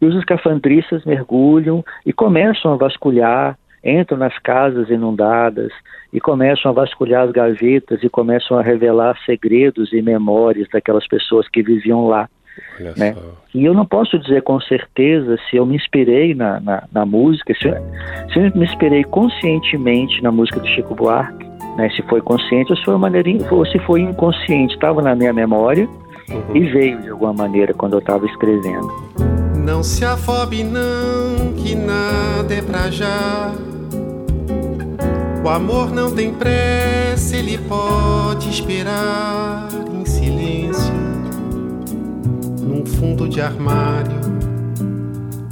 e 0.00 0.04
os 0.04 0.14
escafandristas 0.16 1.04
mergulham 1.04 1.82
e 2.04 2.12
começam 2.12 2.74
a 2.74 2.76
vasculhar, 2.76 3.56
entram 3.82 4.18
nas 4.18 4.36
casas 4.38 4.90
inundadas 4.90 5.72
e 6.12 6.20
começam 6.20 6.70
a 6.70 6.74
vasculhar 6.74 7.24
as 7.24 7.32
gavetas 7.32 8.02
e 8.02 8.08
começam 8.08 8.58
a 8.58 8.62
revelar 8.62 9.16
segredos 9.24 9.92
e 9.92 10.02
memórias 10.02 10.68
daquelas 10.70 11.06
pessoas 11.06 11.48
que 11.48 11.62
viviam 11.62 12.06
lá. 12.06 12.28
Né? 12.96 13.14
E 13.54 13.64
eu 13.64 13.74
não 13.74 13.84
posso 13.84 14.18
dizer 14.18 14.42
com 14.42 14.60
certeza 14.60 15.36
se 15.48 15.56
eu 15.56 15.66
me 15.66 15.76
inspirei 15.76 16.34
na, 16.34 16.58
na, 16.60 16.84
na 16.92 17.06
música, 17.06 17.54
se 17.54 17.68
eu, 17.68 17.74
se 18.32 18.38
eu, 18.38 18.42
me 18.54 18.64
inspirei 18.64 19.04
conscientemente 19.04 20.22
na 20.22 20.32
música 20.32 20.58
do 20.58 20.66
Chico 20.68 20.94
Buarque, 20.94 21.46
né? 21.76 21.90
se 21.90 22.02
foi 22.02 22.20
consciente 22.20 22.72
ou 22.72 22.76
se 22.76 22.84
foi, 22.84 22.96
maneira, 22.96 23.30
ou 23.50 23.64
se 23.66 23.78
foi 23.80 24.00
inconsciente, 24.00 24.74
estava 24.74 25.02
na 25.02 25.14
minha 25.14 25.32
memória 25.32 25.88
uhum. 26.28 26.56
e 26.56 26.60
veio 26.70 27.00
de 27.02 27.10
alguma 27.10 27.32
maneira 27.32 27.74
quando 27.74 27.94
eu 27.94 27.98
estava 27.98 28.26
escrevendo. 28.26 28.90
Não 29.56 29.82
se 29.82 30.04
afobe 30.04 30.64
não, 30.64 31.52
que 31.56 31.74
nada 31.74 32.52
é 32.52 32.62
pra 32.62 32.90
já. 32.90 33.52
O 35.44 35.48
amor 35.48 35.92
não 35.92 36.14
tem 36.14 36.32
pressa, 36.32 37.36
ele 37.36 37.58
pode 37.58 38.48
esperar 38.48 39.68
num 42.72 42.86
fundo 42.86 43.28
de 43.28 43.38
armário, 43.38 44.18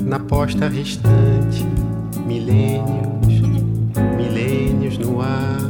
na 0.01 0.19
posta 0.19 0.69
restante, 0.69 1.67
milênios, 2.27 3.43
milênios 4.17 4.97
no 4.97 5.21
ar. 5.21 5.61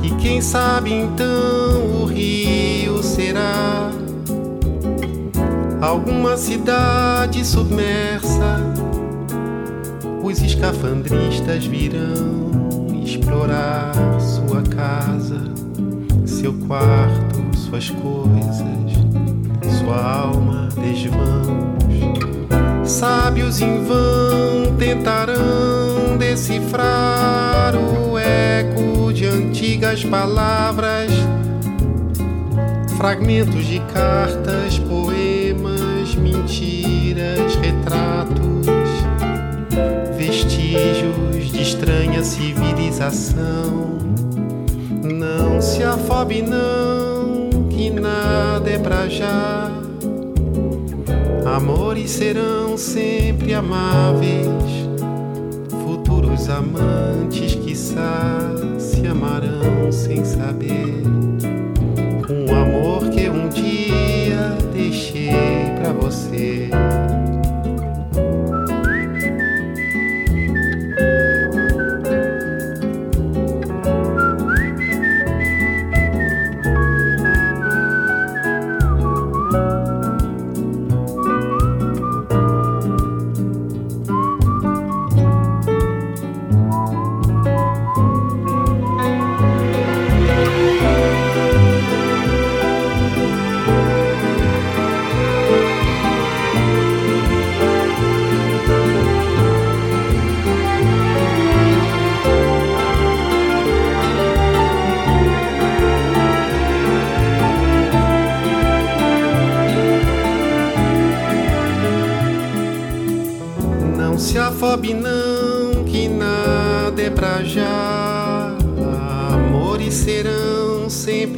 E 0.00 0.10
quem 0.22 0.40
sabe 0.40 0.92
então 0.92 2.02
o 2.02 2.04
rio 2.04 3.02
será 3.02 3.90
alguma 5.80 6.36
cidade 6.36 7.44
submersa. 7.44 8.60
Os 10.22 10.40
escafandristas 10.40 11.66
virão 11.66 13.02
explorar 13.02 13.92
sua 14.20 14.62
casa, 14.62 15.40
seu 16.24 16.52
quarto, 16.52 17.58
suas 17.58 17.90
coisas 17.90 18.19
Sábios 23.30 23.60
em 23.60 23.84
vão 23.84 24.74
tentarão 24.76 26.16
decifrar 26.18 27.76
o 27.76 28.18
eco 28.18 29.12
de 29.12 29.24
antigas 29.24 30.04
palavras, 30.04 31.12
fragmentos 32.96 33.66
de 33.66 33.78
cartas, 33.94 34.80
poemas, 34.80 36.12
mentiras, 36.16 37.54
retratos, 37.54 38.66
vestígios 40.16 41.52
de 41.52 41.62
estranha 41.62 42.24
civilização. 42.24 43.96
Não 45.04 45.62
se 45.62 45.84
afobe, 45.84 46.42
não, 46.42 47.68
que 47.68 47.90
nada 47.90 48.68
é 48.68 48.76
pra 48.76 49.08
já 49.08 49.79
Amores 51.44 52.10
serão 52.10 52.76
sempre 52.76 53.54
amáveis, 53.54 54.46
futuros 55.84 56.48
amantes, 56.48 57.54
que 57.54 57.74
se 57.74 59.06
amarão 59.06 59.90
sem 59.90 60.24
saber. 60.24 61.02
Um 62.28 62.54
amor 62.54 63.10
que 63.10 63.28
um 63.28 63.48
dia 63.48 64.56
deixei 64.72 65.30
para 65.80 65.92
você. 65.92 66.70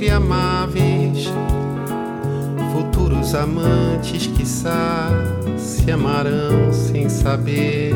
Sempre 0.02 0.10
amáveis, 0.10 1.32
futuros 2.72 3.36
amantes, 3.36 4.26
quiçá, 4.26 5.08
se 5.56 5.88
amarão 5.92 6.72
sem 6.72 7.08
saber. 7.08 7.94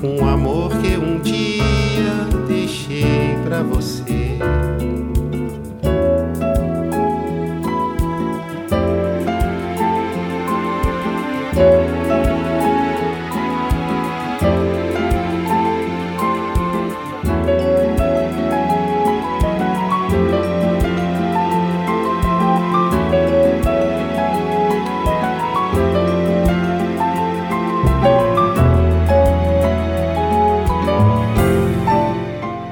Um 0.00 0.28
amor 0.28 0.70
que 0.78 0.96
um 0.96 1.18
dia 1.20 2.28
deixei 2.46 3.36
pra 3.44 3.62
você. 3.62 3.95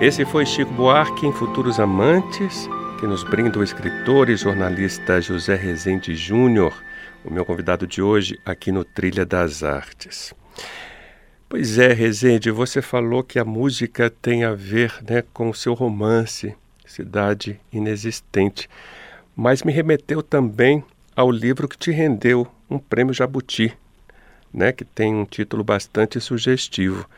Esse 0.04 0.26
foi 0.26 0.44
Chico 0.44 0.70
Buarque 0.70 1.26
em 1.26 1.32
Futuros 1.32 1.80
Amantes, 1.80 2.68
que 3.00 3.06
nos 3.06 3.24
brinda 3.24 3.58
o 3.58 3.64
escritor 3.64 4.28
e 4.28 4.36
jornalista 4.36 5.18
José 5.18 5.54
Rezende 5.54 6.14
Júnior, 6.14 6.74
o 7.24 7.32
meu 7.32 7.42
convidado 7.42 7.86
de 7.86 8.02
hoje 8.02 8.38
aqui 8.44 8.70
no 8.70 8.84
Trilha 8.84 9.24
das 9.24 9.62
Artes. 9.62 10.34
Pois 11.48 11.78
é, 11.78 11.94
Rezende, 11.94 12.50
você 12.50 12.82
falou 12.82 13.24
que 13.24 13.38
a 13.38 13.46
música 13.46 14.10
tem 14.10 14.44
a 14.44 14.52
ver 14.52 14.92
né, 15.08 15.24
com 15.32 15.48
o 15.48 15.54
seu 15.54 15.72
romance, 15.72 16.54
Cidade 16.84 17.58
Inexistente, 17.72 18.68
mas 19.34 19.62
me 19.62 19.72
remeteu 19.72 20.22
também 20.22 20.84
ao 21.16 21.30
livro 21.30 21.66
que 21.66 21.78
te 21.78 21.90
rendeu 21.90 22.46
um 22.68 22.78
prêmio 22.78 23.14
Jabuti, 23.14 23.72
né, 24.52 24.70
que 24.70 24.84
tem 24.84 25.14
um 25.14 25.24
título 25.24 25.64
bastante 25.64 26.20
sugestivo. 26.20 27.08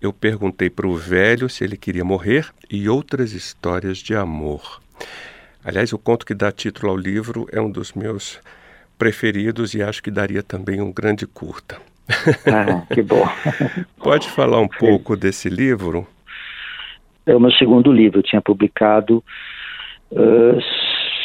Eu 0.00 0.12
perguntei 0.12 0.68
para 0.68 0.86
o 0.86 0.94
velho 0.94 1.48
se 1.48 1.64
ele 1.64 1.76
queria 1.76 2.04
morrer 2.04 2.46
e 2.70 2.88
outras 2.88 3.32
histórias 3.32 3.98
de 3.98 4.14
amor. 4.14 4.80
Aliás, 5.64 5.92
o 5.92 5.98
conto 5.98 6.26
que 6.26 6.34
dá 6.34 6.52
título 6.52 6.92
ao 6.92 6.96
livro 6.96 7.46
é 7.50 7.60
um 7.60 7.70
dos 7.70 7.92
meus 7.92 8.40
preferidos 8.98 9.74
e 9.74 9.82
acho 9.82 10.02
que 10.02 10.10
daria 10.10 10.42
também 10.42 10.80
um 10.80 10.92
grande 10.92 11.26
curta. 11.26 11.78
Ah, 12.46 12.86
que 12.94 13.02
bom. 13.02 13.26
Pode 13.98 14.28
falar 14.30 14.60
um 14.60 14.68
pouco 14.68 15.16
desse 15.16 15.48
livro? 15.48 16.06
É 17.26 17.34
o 17.34 17.40
meu 17.40 17.50
segundo 17.52 17.92
livro. 17.92 18.20
Eu 18.20 18.22
tinha 18.22 18.40
publicado 18.40 19.24
uh, 20.12 20.60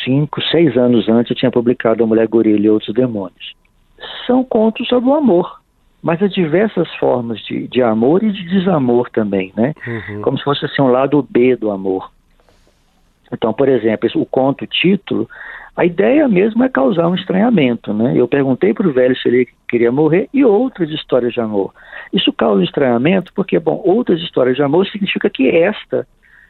cinco, 0.03 0.41
seis 0.49 0.75
anos 0.75 1.07
antes, 1.07 1.29
eu 1.29 1.37
tinha 1.37 1.51
publicado 1.51 2.03
A 2.03 2.07
Mulher 2.07 2.27
Gorila 2.27 2.65
e 2.65 2.69
Outros 2.69 2.93
Demônios. 2.93 3.53
São 4.25 4.43
contos 4.43 4.87
sobre 4.87 5.09
o 5.09 5.13
amor, 5.13 5.60
mas 6.01 6.21
há 6.21 6.27
diversas 6.27 6.93
formas 6.95 7.39
de, 7.41 7.67
de 7.67 7.81
amor 7.81 8.23
e 8.23 8.31
de 8.31 8.43
desamor 8.47 9.09
também, 9.09 9.53
né? 9.55 9.73
Uhum. 9.85 10.21
Como 10.21 10.37
se 10.37 10.43
fosse 10.43 10.65
assim, 10.65 10.81
um 10.81 10.87
lado 10.87 11.25
B 11.29 11.55
do 11.55 11.71
amor. 11.71 12.11
Então, 13.31 13.53
por 13.53 13.69
exemplo, 13.69 14.09
o 14.15 14.25
conto 14.25 14.65
título 14.67 15.29
a 15.75 15.85
ideia 15.85 16.27
mesmo 16.27 16.63
é 16.63 16.69
causar 16.69 17.07
um 17.07 17.15
estranhamento, 17.15 17.93
né? 17.93 18.13
Eu 18.15 18.27
perguntei 18.27 18.73
para 18.73 18.87
o 18.87 18.91
velho 18.91 19.15
se 19.15 19.27
ele 19.27 19.47
queria 19.69 19.91
morrer 19.91 20.27
e 20.33 20.43
outras 20.43 20.89
histórias 20.89 21.33
de 21.33 21.39
amor. 21.39 21.73
Isso 22.11 22.31
causa 22.33 22.63
estranhamento 22.63 23.31
porque, 23.33 23.57
bom, 23.57 23.81
outras 23.85 24.19
histórias 24.21 24.57
de 24.57 24.63
amor 24.63 24.85
significa 24.87 25.29
que 25.29 25.47
esta, 25.47 26.05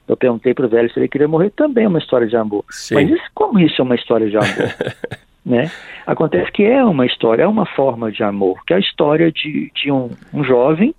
eu 0.07 0.17
perguntei 0.17 0.55
para 0.55 0.65
o 0.65 0.69
velho 0.69 0.91
se 0.91 0.99
ele 0.99 1.07
queria 1.07 1.27
morrer, 1.27 1.51
também 1.51 1.85
é 1.85 1.87
uma 1.87 1.99
história 1.99 2.27
de 2.27 2.35
amor. 2.35 2.65
Sim. 2.71 2.95
Mas 2.95 3.09
isso, 3.11 3.23
como 3.33 3.59
isso 3.59 3.79
é 3.79 3.85
uma 3.85 3.95
história 3.95 4.27
de 4.27 4.37
amor? 4.37 4.49
né? 5.45 5.71
Acontece 6.06 6.51
que 6.51 6.63
é 6.63 6.84
uma 6.84 7.06
história, 7.06 7.43
é 7.43 7.47
uma 7.47 7.65
forma 7.65 8.12
de 8.12 8.23
amor, 8.23 8.63
que 8.65 8.73
é 8.73 8.77
a 8.77 8.80
história 8.80 9.32
de, 9.32 9.71
de 9.75 9.91
um, 9.91 10.10
um 10.34 10.43
jovem 10.43 10.93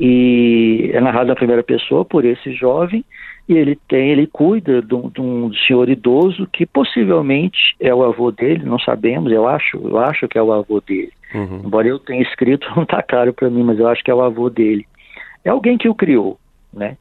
e 0.00 0.90
é 0.92 1.00
narrado 1.00 1.28
na 1.28 1.34
primeira 1.34 1.62
pessoa 1.62 2.04
por 2.04 2.24
esse 2.24 2.52
jovem 2.52 3.04
e 3.48 3.54
ele 3.54 3.78
tem, 3.88 4.10
ele 4.10 4.26
cuida 4.26 4.80
de 4.80 4.94
um, 4.94 5.08
de 5.08 5.20
um, 5.20 5.52
senhor 5.66 5.88
idoso 5.88 6.48
que 6.52 6.64
possivelmente 6.64 7.76
é 7.78 7.94
o 7.94 8.02
avô 8.02 8.30
dele, 8.30 8.64
não 8.64 8.78
sabemos, 8.78 9.30
eu 9.32 9.46
acho, 9.46 9.76
eu 9.76 9.98
acho 9.98 10.28
que 10.28 10.38
é 10.38 10.42
o 10.42 10.52
avô 10.52 10.80
dele. 10.80 11.12
Uhum. 11.34 11.62
Embora 11.64 11.88
eu 11.88 11.98
tenha 11.98 12.22
escrito, 12.22 12.66
não 12.74 12.84
está 12.84 13.02
claro 13.02 13.32
para 13.32 13.50
mim, 13.50 13.62
mas 13.62 13.78
eu 13.78 13.88
acho 13.88 14.02
que 14.02 14.10
é 14.10 14.14
o 14.14 14.22
avô 14.22 14.48
dele. 14.48 14.86
É 15.44 15.50
alguém 15.50 15.76
que 15.76 15.88
o 15.88 15.94
criou, 15.94 16.38
né? 16.72 16.96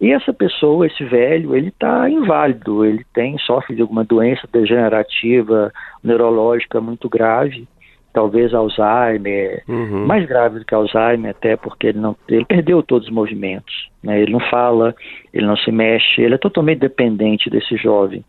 E 0.00 0.12
essa 0.12 0.32
pessoa, 0.32 0.86
esse 0.86 1.04
velho, 1.04 1.54
ele 1.54 1.68
está 1.68 2.08
inválido, 2.10 2.84
ele 2.84 3.04
tem 3.14 3.38
sofre 3.38 3.76
de 3.76 3.82
alguma 3.82 4.04
doença 4.04 4.48
degenerativa 4.52 5.72
neurológica 6.02 6.80
muito 6.80 7.08
grave 7.08 7.66
talvez 8.14 8.54
Alzheimer, 8.54 9.64
uhum. 9.68 10.06
mais 10.06 10.24
grave 10.24 10.60
do 10.60 10.64
que 10.64 10.72
Alzheimer, 10.72 11.32
até 11.32 11.56
porque 11.56 11.88
ele 11.88 11.98
não 11.98 12.16
ele 12.28 12.44
perdeu 12.44 12.80
todos 12.80 13.08
os 13.08 13.12
movimentos, 13.12 13.90
né? 14.02 14.22
Ele 14.22 14.32
não 14.32 14.40
fala, 14.48 14.94
ele 15.32 15.44
não 15.44 15.56
se 15.56 15.72
mexe, 15.72 16.22
ele 16.22 16.36
é 16.36 16.38
totalmente 16.38 16.78
dependente 16.78 17.50
desse 17.50 17.76
jovem. 17.76 18.24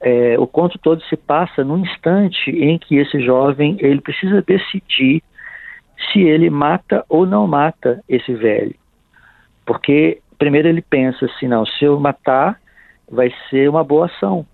É, 0.00 0.36
o 0.38 0.46
conto 0.46 0.78
todo 0.78 1.00
se 1.04 1.16
passa 1.16 1.62
num 1.62 1.78
instante 1.78 2.50
em 2.50 2.78
que 2.78 2.96
esse 2.96 3.20
jovem 3.20 3.76
ele 3.80 4.00
precisa 4.00 4.42
decidir 4.42 5.22
se 6.10 6.22
ele 6.22 6.48
mata 6.48 7.04
ou 7.08 7.26
não 7.26 7.46
mata 7.46 8.02
esse 8.08 8.32
velho, 8.32 8.74
porque 9.66 10.20
primeiro 10.42 10.66
ele 10.66 10.82
pensa 10.82 11.26
assim, 11.26 11.46
não, 11.46 11.64
se 11.64 11.84
eu 11.84 12.00
matar 12.00 12.58
vai 13.08 13.32
ser 13.48 13.70
uma 13.70 13.84
boa 13.84 14.06
ação, 14.06 14.44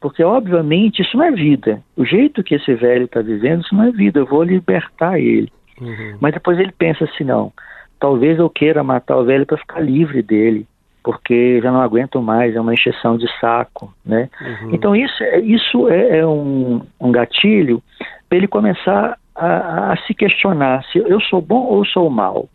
porque, 0.00 0.22
obviamente, 0.22 1.02
isso 1.02 1.16
não 1.16 1.24
é 1.24 1.30
vida. 1.32 1.82
O 1.96 2.04
jeito 2.04 2.44
que 2.44 2.54
esse 2.54 2.72
velho 2.74 3.06
está 3.06 3.20
vivendo, 3.20 3.62
isso 3.62 3.74
não 3.74 3.84
é 3.84 3.90
vida. 3.90 4.20
Eu 4.20 4.26
vou 4.26 4.44
libertar 4.44 5.18
ele. 5.18 5.50
Uhum. 5.80 6.18
Mas 6.20 6.34
depois 6.34 6.58
ele 6.58 6.70
pensa 6.70 7.04
assim: 7.04 7.24
não, 7.24 7.50
talvez 7.98 8.38
eu 8.38 8.48
queira 8.50 8.84
matar 8.84 9.16
o 9.16 9.24
velho 9.24 9.46
para 9.46 9.56
ficar 9.56 9.80
livre 9.80 10.22
dele, 10.22 10.68
porque 11.02 11.58
já 11.60 11.72
não 11.72 11.80
aguento 11.80 12.20
mais, 12.22 12.54
é 12.54 12.60
uma 12.60 12.74
encheção 12.74 13.16
de 13.16 13.26
saco. 13.40 13.92
Né? 14.04 14.28
Uhum. 14.40 14.74
Então, 14.74 14.94
isso, 14.94 15.24
é, 15.24 15.40
isso 15.40 15.88
é, 15.88 16.18
é 16.18 16.26
um, 16.26 16.82
um 17.00 17.10
gatilho 17.10 17.82
para 18.28 18.38
ele 18.38 18.46
começar 18.46 19.18
a, 19.34 19.92
a, 19.92 19.96
se 20.06 20.14
questionar 20.14 20.84
se 20.92 20.98
eu 20.98 21.20
sou 21.22 21.40
bom 21.40 21.64
ou 21.64 21.84
sou 21.84 22.08
mal. 22.10 22.48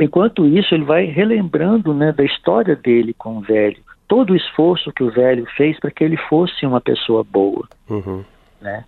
Enquanto 0.00 0.46
isso, 0.46 0.74
ele 0.74 0.84
vai 0.84 1.04
relembrando 1.06 1.94
né, 1.94 2.12
da 2.12 2.24
história 2.24 2.76
dele 2.76 3.14
com 3.14 3.38
o 3.38 3.40
velho 3.40 3.78
todo 4.08 4.32
o 4.32 4.36
esforço 4.36 4.92
que 4.92 5.02
o 5.02 5.10
velho 5.10 5.46
fez 5.56 5.78
para 5.78 5.90
que 5.90 6.02
ele 6.02 6.16
fosse 6.16 6.64
uma 6.64 6.80
pessoa 6.80 7.24
boa, 7.24 7.68
uhum. 7.88 8.24
né? 8.60 8.84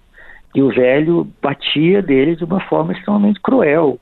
E 0.55 0.63
o 0.63 0.71
velho 0.71 1.27
batia 1.43 2.01
dele 2.01 2.35
de 2.35 2.45
uma 2.45 2.61
forma 2.61 2.93
extremamente 2.93 3.41
cruel, 3.41 3.99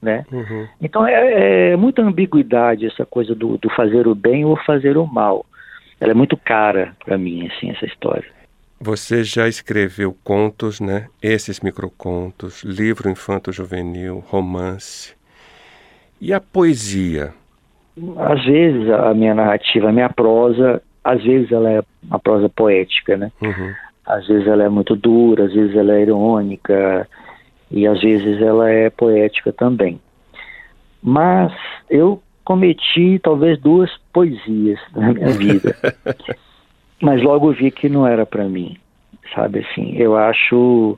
né? 0.00 0.24
Uhum. 0.30 0.68
Então 0.80 1.06
é, 1.06 1.72
é, 1.72 1.76
muita 1.76 2.02
ambiguidade 2.02 2.86
essa 2.86 3.06
coisa 3.06 3.34
do, 3.34 3.56
do, 3.56 3.70
fazer 3.70 4.06
o 4.06 4.14
bem 4.14 4.44
ou 4.44 4.56
fazer 4.56 4.96
o 4.96 5.06
mal. 5.06 5.46
Ela 6.00 6.10
é 6.10 6.14
muito 6.14 6.36
cara 6.36 6.96
para 7.04 7.16
mim, 7.16 7.46
assim, 7.46 7.70
essa 7.70 7.86
história. 7.86 8.28
Você 8.80 9.22
já 9.22 9.46
escreveu 9.46 10.16
contos, 10.24 10.80
né? 10.80 11.06
Esses 11.22 11.60
microcontos, 11.60 12.64
livro 12.64 13.08
infanto-juvenil, 13.08 14.18
romance. 14.26 15.14
E 16.24 16.32
a 16.32 16.40
poesia? 16.40 17.34
às 18.16 18.44
vezes 18.44 18.88
a 18.88 19.12
minha 19.12 19.34
narrativa, 19.34 19.88
a 19.88 19.92
minha 19.92 20.08
prosa, 20.08 20.80
às 21.02 21.20
vezes 21.22 21.50
ela 21.50 21.68
é 21.68 21.82
uma 22.04 22.20
prosa 22.20 22.48
poética, 22.48 23.16
né? 23.16 23.32
Uhum. 23.42 23.74
Às 24.06 24.28
vezes 24.28 24.46
ela 24.46 24.62
é 24.62 24.68
muito 24.68 24.94
dura, 24.94 25.46
às 25.46 25.52
vezes 25.52 25.74
ela 25.74 25.94
é 25.94 26.02
irônica 26.02 27.08
e 27.72 27.84
às 27.84 28.00
vezes 28.00 28.40
ela 28.40 28.70
é 28.70 28.88
poética 28.88 29.52
também. 29.52 30.00
Mas 31.02 31.52
eu 31.90 32.22
cometi 32.44 33.18
talvez 33.18 33.58
duas 33.58 33.90
poesias 34.12 34.78
na 34.94 35.12
minha 35.12 35.30
vida, 35.36 35.76
mas 37.00 37.20
logo 37.20 37.50
vi 37.50 37.72
que 37.72 37.88
não 37.88 38.06
era 38.06 38.24
para 38.24 38.44
mim, 38.44 38.76
sabe 39.34 39.58
assim? 39.58 39.96
Eu 39.96 40.16
acho 40.16 40.96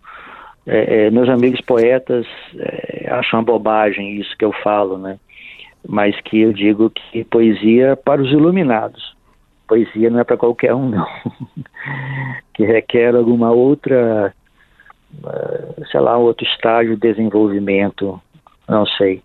é, 0.66 1.06
é, 1.06 1.10
meus 1.10 1.28
amigos 1.28 1.60
poetas 1.60 2.26
é, 2.56 3.08
acham 3.10 3.40
uma 3.40 3.44
bobagem 3.44 4.20
isso 4.20 4.36
que 4.38 4.44
eu 4.44 4.52
falo, 4.52 4.98
né? 4.98 5.18
mas 5.86 6.18
que 6.22 6.40
eu 6.40 6.52
digo 6.52 6.90
que 6.90 7.24
poesia 7.24 7.88
é 7.88 7.96
para 7.96 8.22
os 8.22 8.30
iluminados. 8.30 9.14
Poesia 9.68 10.10
não 10.10 10.20
é 10.20 10.24
para 10.24 10.36
qualquer 10.36 10.74
um, 10.74 10.88
não. 10.88 11.06
que 12.54 12.64
requer 12.64 13.14
alguma 13.14 13.50
outra, 13.50 14.34
eh, 15.26 15.84
sei 15.90 16.00
lá, 16.00 16.16
outro 16.16 16.46
estágio 16.46 16.96
de 16.96 17.00
desenvolvimento, 17.00 18.20
não 18.68 18.86
sei, 18.86 19.22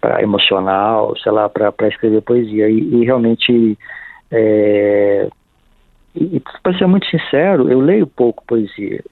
para 0.00 0.22
emocional, 0.22 1.16
sei 1.18 1.32
lá, 1.32 1.48
para 1.48 1.88
escrever 1.88 2.22
poesia. 2.22 2.68
E, 2.68 2.78
e 2.78 3.04
realmente, 3.04 3.78
é, 4.30 5.28
e, 6.14 6.42
para 6.62 6.76
ser 6.76 6.86
muito 6.86 7.06
sincero, 7.06 7.70
eu 7.70 7.80
leio 7.80 8.06
pouco 8.06 8.44
poesia, 8.46 9.02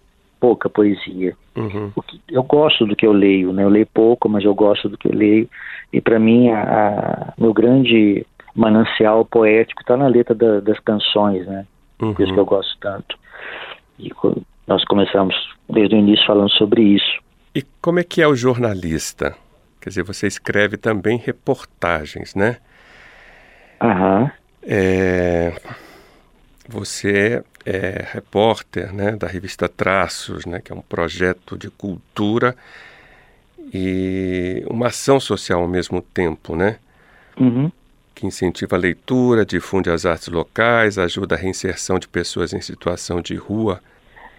pouca 0.44 0.68
poesia. 0.68 1.34
Uhum. 1.56 1.90
Eu 2.28 2.42
gosto 2.42 2.84
do 2.84 2.94
que 2.94 3.06
eu 3.06 3.12
leio, 3.12 3.50
né? 3.50 3.64
Eu 3.64 3.70
leio 3.70 3.86
pouco, 3.86 4.28
mas 4.28 4.44
eu 4.44 4.54
gosto 4.54 4.90
do 4.90 4.98
que 4.98 5.08
eu 5.08 5.14
leio. 5.14 5.48
E 5.90 6.02
para 6.02 6.18
mim, 6.18 6.50
a, 6.50 6.60
a, 6.60 7.32
meu 7.38 7.54
grande 7.54 8.26
manancial 8.54 9.24
poético 9.24 9.80
está 9.80 9.96
na 9.96 10.06
letra 10.06 10.34
da, 10.34 10.60
das 10.60 10.78
canções, 10.80 11.46
né? 11.46 11.66
Uhum. 11.98 12.12
Por 12.12 12.22
isso 12.22 12.34
que 12.34 12.38
eu 12.38 12.44
gosto 12.44 12.78
tanto. 12.78 13.16
E 13.98 14.10
nós 14.66 14.84
começamos 14.84 15.34
desde 15.66 15.94
o 15.94 15.98
início 15.98 16.26
falando 16.26 16.50
sobre 16.50 16.82
isso. 16.82 17.22
E 17.54 17.62
como 17.80 17.98
é 17.98 18.04
que 18.04 18.20
é 18.20 18.28
o 18.28 18.36
jornalista? 18.36 19.34
Quer 19.80 19.88
dizer, 19.88 20.02
você 20.02 20.26
escreve 20.26 20.76
também 20.76 21.16
reportagens, 21.16 22.34
né? 22.34 22.58
Aham. 23.80 24.30
É, 24.62 25.54
você 26.68 27.42
é 27.64 28.04
repórter 28.12 28.92
né, 28.92 29.12
da 29.12 29.26
revista 29.26 29.68
Traços, 29.68 30.46
né, 30.46 30.60
que 30.62 30.72
é 30.72 30.74
um 30.74 30.80
projeto 30.80 31.56
de 31.56 31.70
cultura 31.70 32.54
e 33.72 34.62
uma 34.68 34.88
ação 34.88 35.18
social 35.18 35.62
ao 35.62 35.68
mesmo 35.68 36.00
tempo, 36.00 36.54
né? 36.54 36.78
Uhum. 37.38 37.70
Que 38.14 38.26
incentiva 38.26 38.76
a 38.76 38.78
leitura, 38.78 39.44
difunde 39.44 39.90
as 39.90 40.06
artes 40.06 40.28
locais, 40.28 40.98
ajuda 40.98 41.34
a 41.34 41.38
reinserção 41.38 41.98
de 41.98 42.06
pessoas 42.06 42.52
em 42.52 42.60
situação 42.60 43.20
de 43.20 43.34
rua. 43.34 43.80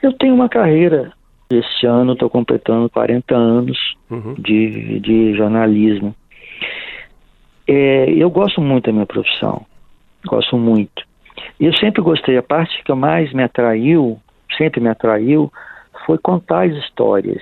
Eu 0.01 0.13
tenho 0.13 0.33
uma 0.33 0.47
carreira. 0.47 1.11
Este 1.49 1.85
ano 1.85 2.13
estou 2.13 2.29
completando 2.29 2.89
40 2.89 3.35
anos 3.35 3.77
uhum. 4.09 4.35
de, 4.35 4.99
de 4.99 5.35
jornalismo. 5.35 6.15
É, 7.67 8.09
eu 8.11 8.29
gosto 8.29 8.61
muito 8.61 8.85
da 8.85 8.93
minha 8.93 9.05
profissão. 9.05 9.65
gosto 10.25 10.57
muito. 10.57 11.03
Eu 11.59 11.73
sempre 11.75 12.01
gostei, 12.01 12.37
a 12.37 12.43
parte 12.43 12.83
que 12.83 12.93
mais 12.93 13.31
me 13.33 13.43
atraiu, 13.43 14.19
sempre 14.57 14.79
me 14.79 14.89
atraiu, 14.89 15.51
foi 16.05 16.17
contar 16.17 16.65
as 16.65 16.73
histórias, 16.73 17.41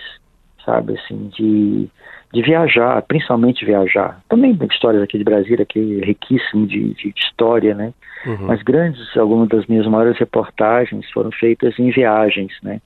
sabe, 0.66 0.98
assim, 0.98 1.30
de, 1.36 1.90
de 2.34 2.42
viajar, 2.42 3.02
principalmente 3.04 3.66
viajar. 3.66 4.22
Também 4.30 4.56
tem 4.56 4.68
histórias 4.68 5.04
aqui 5.04 5.18
de 5.18 5.24
Brasília, 5.24 5.66
que 5.66 6.02
é 6.02 6.06
riquíssimo 6.06 6.66
de, 6.68 6.94
de 6.94 7.14
história, 7.18 7.74
né? 7.74 7.94
Uhum. 8.26 8.48
Mas 8.48 8.62
grandes, 8.62 9.16
algumas 9.18 9.50
das 9.50 9.66
minhas 9.68 9.86
maiores 9.86 10.18
reportagens 10.18 11.10
foram 11.12 11.32
feitas 11.32 11.78
em 11.78 11.90
viagens, 11.92 12.54
né? 12.64 12.82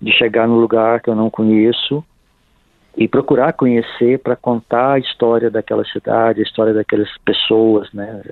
De 0.00 0.12
chegar 0.12 0.48
num 0.48 0.58
lugar 0.58 1.00
que 1.00 1.08
eu 1.08 1.14
não 1.14 1.30
conheço 1.30 2.04
e 2.96 3.08
procurar 3.08 3.52
conhecer 3.52 4.18
para 4.18 4.36
contar 4.36 4.94
a 4.94 4.98
história 4.98 5.50
daquela 5.50 5.84
cidade, 5.84 6.40
a 6.40 6.44
história 6.44 6.72
daquelas 6.72 7.08
pessoas, 7.24 7.92
né? 7.92 8.22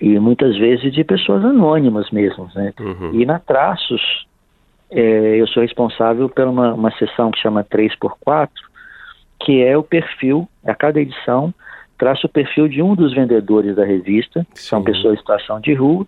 E 0.00 0.18
muitas 0.18 0.56
vezes 0.56 0.92
de 0.92 1.04
pessoas 1.04 1.44
anônimas 1.44 2.10
mesmo, 2.10 2.48
né? 2.54 2.72
Uhum. 2.80 3.14
E 3.14 3.24
na 3.24 3.38
Traços, 3.38 4.26
é, 4.90 5.40
eu 5.40 5.46
sou 5.46 5.62
responsável 5.62 6.28
por 6.28 6.46
uma, 6.46 6.74
uma 6.74 6.90
sessão 6.92 7.30
que 7.30 7.40
chama 7.40 7.64
3x4, 7.64 8.48
que 9.40 9.62
é 9.62 9.76
o 9.76 9.82
perfil, 9.82 10.48
a 10.64 10.74
cada 10.74 11.00
edição 11.00 11.52
traça 11.98 12.26
o 12.26 12.30
perfil 12.30 12.68
de 12.68 12.82
um 12.82 12.94
dos 12.94 13.14
vendedores 13.14 13.76
da 13.76 13.84
revista, 13.84 14.46
que 14.52 14.60
são 14.60 14.82
pessoas 14.82 15.14
em 15.14 15.18
situação 15.18 15.60
de 15.60 15.72
rua, 15.74 16.06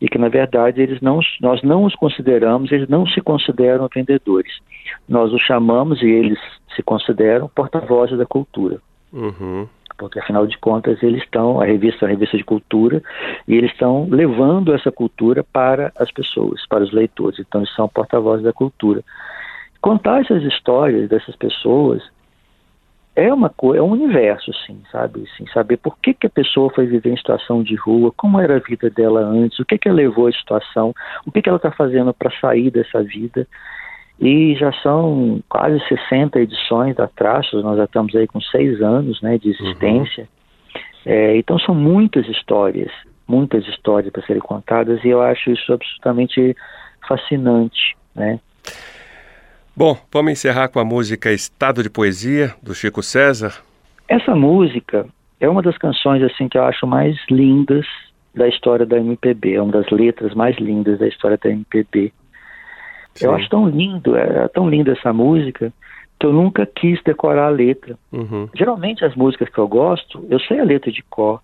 e 0.00 0.08
que 0.08 0.18
na 0.18 0.28
verdade 0.28 0.80
eles 0.80 1.00
não, 1.00 1.20
nós 1.40 1.62
não 1.62 1.84
os 1.84 1.94
consideramos, 1.94 2.70
eles 2.72 2.88
não 2.88 3.06
se 3.06 3.20
consideram 3.20 3.88
vendedores. 3.92 4.60
Nós 5.08 5.32
os 5.32 5.42
chamamos 5.42 6.00
e 6.02 6.06
eles 6.06 6.38
se 6.74 6.82
consideram 6.82 7.50
porta-vozes 7.54 8.16
da 8.16 8.26
cultura. 8.26 8.78
Uhum. 9.12 9.68
Porque 9.96 10.18
afinal 10.18 10.46
de 10.46 10.58
contas 10.58 11.02
eles 11.02 11.22
estão, 11.22 11.60
a 11.60 11.64
revista 11.64 12.04
é 12.04 12.06
uma 12.06 12.10
revista 12.12 12.36
de 12.36 12.44
cultura, 12.44 13.02
e 13.46 13.54
eles 13.54 13.70
estão 13.70 14.08
levando 14.10 14.74
essa 14.74 14.90
cultura 14.90 15.44
para 15.44 15.92
as 15.96 16.10
pessoas, 16.10 16.66
para 16.66 16.82
os 16.82 16.92
leitores. 16.92 17.38
Então 17.38 17.60
eles 17.60 17.74
são 17.74 17.88
porta-vozes 17.88 18.44
da 18.44 18.52
cultura. 18.52 19.02
Contar 19.80 20.22
essas 20.22 20.42
histórias 20.42 21.08
dessas 21.08 21.36
pessoas 21.36 22.02
é 23.16 23.32
uma 23.32 23.48
coisa, 23.48 23.78
é 23.78 23.82
um 23.82 23.92
universo, 23.92 24.50
assim, 24.50 24.82
sabe? 24.90 25.28
Assim, 25.32 25.46
saber 25.52 25.76
por 25.76 25.96
que, 25.98 26.12
que 26.12 26.26
a 26.26 26.30
pessoa 26.30 26.70
foi 26.70 26.86
viver 26.86 27.12
em 27.12 27.16
situação 27.16 27.62
de 27.62 27.76
rua, 27.76 28.12
como 28.16 28.40
era 28.40 28.56
a 28.56 28.58
vida 28.58 28.90
dela 28.90 29.20
antes, 29.20 29.58
o 29.58 29.64
que 29.64 29.78
que 29.78 29.88
levou 29.88 30.26
à 30.26 30.32
situação, 30.32 30.92
o 31.24 31.30
que 31.30 31.40
que 31.40 31.48
ela 31.48 31.56
está 31.56 31.70
fazendo 31.70 32.12
para 32.12 32.30
sair 32.40 32.70
dessa 32.70 33.02
vida. 33.02 33.46
E 34.20 34.54
já 34.54 34.72
são 34.74 35.42
quase 35.48 35.80
60 35.88 36.40
edições 36.40 36.94
da 36.94 37.08
Traços, 37.08 37.62
nós 37.64 37.76
já 37.76 37.84
estamos 37.84 38.14
aí 38.14 38.26
com 38.26 38.40
seis 38.40 38.80
anos 38.80 39.20
né, 39.20 39.38
de 39.38 39.50
existência. 39.50 40.22
Uhum. 40.22 40.82
É, 41.06 41.36
então 41.36 41.58
são 41.58 41.74
muitas 41.74 42.26
histórias, 42.28 42.90
muitas 43.26 43.66
histórias 43.66 44.12
para 44.12 44.24
serem 44.24 44.40
contadas 44.40 45.02
e 45.04 45.08
eu 45.08 45.20
acho 45.20 45.50
isso 45.50 45.72
absolutamente 45.72 46.56
fascinante, 47.06 47.96
né? 48.14 48.40
Bom, 49.76 49.98
vamos 50.12 50.32
encerrar 50.32 50.68
com 50.68 50.78
a 50.78 50.84
música 50.84 51.32
Estado 51.32 51.82
de 51.82 51.90
Poesia, 51.90 52.54
do 52.62 52.74
Chico 52.74 53.02
César. 53.02 53.60
Essa 54.08 54.34
música 54.34 55.06
é 55.40 55.48
uma 55.48 55.60
das 55.60 55.76
canções 55.76 56.22
assim 56.22 56.48
que 56.48 56.56
eu 56.56 56.64
acho 56.64 56.86
mais 56.86 57.16
lindas 57.28 57.84
da 58.34 58.48
história 58.48 58.86
da 58.86 58.98
MPB, 58.98 59.54
é 59.54 59.62
uma 59.62 59.72
das 59.72 59.90
letras 59.90 60.32
mais 60.34 60.56
lindas 60.58 60.98
da 60.98 61.08
história 61.08 61.38
da 61.42 61.50
MPB. 61.50 62.12
Sim. 63.14 63.26
Eu 63.26 63.34
acho 63.34 63.48
tão 63.48 63.68
lindo, 63.68 64.16
é, 64.16 64.44
é 64.44 64.48
tão 64.48 64.68
linda 64.68 64.92
essa 64.92 65.12
música 65.12 65.72
que 66.18 66.26
eu 66.26 66.32
nunca 66.32 66.66
quis 66.66 67.02
decorar 67.02 67.46
a 67.46 67.50
letra. 67.50 67.96
Uhum. 68.12 68.48
Geralmente 68.54 69.04
as 69.04 69.14
músicas 69.14 69.48
que 69.48 69.58
eu 69.58 69.68
gosto, 69.68 70.24
eu 70.30 70.38
sei 70.40 70.60
a 70.60 70.64
letra 70.64 70.90
de 70.90 71.02
cor, 71.02 71.40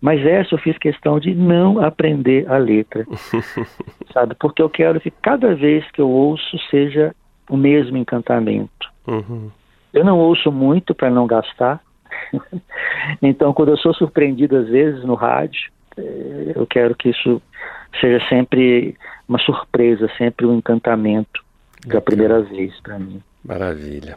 mas 0.00 0.24
essa 0.24 0.54
eu 0.54 0.58
fiz 0.58 0.76
questão 0.78 1.18
de 1.18 1.34
não 1.34 1.80
aprender 1.80 2.50
a 2.50 2.56
letra, 2.56 3.06
sabe? 4.12 4.34
Porque 4.34 4.62
eu 4.62 4.68
quero 4.68 5.00
que 5.00 5.10
cada 5.10 5.54
vez 5.54 5.88
que 5.92 6.00
eu 6.00 6.08
ouço 6.08 6.58
seja 6.70 7.14
o 7.48 7.56
mesmo 7.56 7.96
encantamento. 7.96 8.90
Uhum. 9.06 9.50
Eu 9.92 10.04
não 10.04 10.18
ouço 10.18 10.50
muito 10.50 10.94
para 10.94 11.10
não 11.10 11.26
gastar. 11.26 11.80
então, 13.22 13.52
quando 13.52 13.70
eu 13.70 13.76
sou 13.76 13.94
surpreendido 13.94 14.56
às 14.56 14.68
vezes 14.68 15.04
no 15.04 15.14
rádio, 15.14 15.70
eh, 15.96 16.52
eu 16.56 16.66
quero 16.66 16.94
que 16.94 17.10
isso 17.10 17.40
seja 18.00 18.24
sempre 18.28 18.96
uma 19.28 19.38
surpresa, 19.38 20.10
sempre 20.18 20.46
um 20.46 20.56
encantamento 20.56 21.42
da 21.86 22.00
primeira 22.00 22.40
vez 22.42 22.72
para 22.80 22.98
mim. 22.98 23.22
Maravilha. 23.44 24.16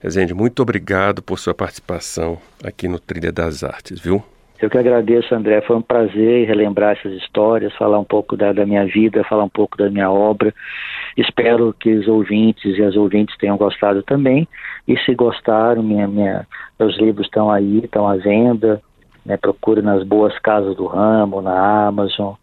Rezende, 0.00 0.34
muito 0.34 0.62
obrigado 0.62 1.22
por 1.22 1.38
sua 1.38 1.54
participação 1.54 2.38
aqui 2.64 2.88
no 2.88 2.98
Trilha 2.98 3.32
das 3.32 3.62
Artes, 3.62 4.00
viu? 4.00 4.22
Eu 4.60 4.68
que 4.68 4.76
agradeço, 4.76 5.32
André. 5.34 5.60
Foi 5.60 5.76
um 5.76 5.82
prazer 5.82 6.46
relembrar 6.48 6.96
essas 6.96 7.12
histórias, 7.12 7.72
falar 7.76 7.98
um 7.98 8.04
pouco 8.04 8.36
da, 8.36 8.52
da, 8.52 8.66
minha 8.66 8.84
vida, 8.86 9.22
falar 9.22 9.44
um 9.44 9.48
pouco 9.48 9.76
da 9.76 9.88
minha 9.88 10.10
obra. 10.10 10.52
Espero 11.16 11.72
que 11.78 11.94
os 11.94 12.08
ouvintes 12.08 12.76
e 12.76 12.82
as 12.82 12.96
ouvintes 12.96 13.36
tenham 13.38 13.56
gostado 13.56 14.02
também. 14.02 14.48
E 14.86 14.98
se 15.00 15.14
gostaram, 15.14 15.82
minha, 15.82 16.08
minha, 16.08 16.46
meus 16.78 16.98
livros 16.98 17.26
estão 17.26 17.50
aí, 17.50 17.78
estão 17.84 18.08
à 18.08 18.16
venda. 18.16 18.82
Né, 19.24 19.36
procure 19.36 19.82
nas 19.82 20.02
boas 20.02 20.36
casas 20.38 20.74
do 20.76 20.86
ramo, 20.86 21.40
na 21.40 21.86
Amazon. 21.86 22.34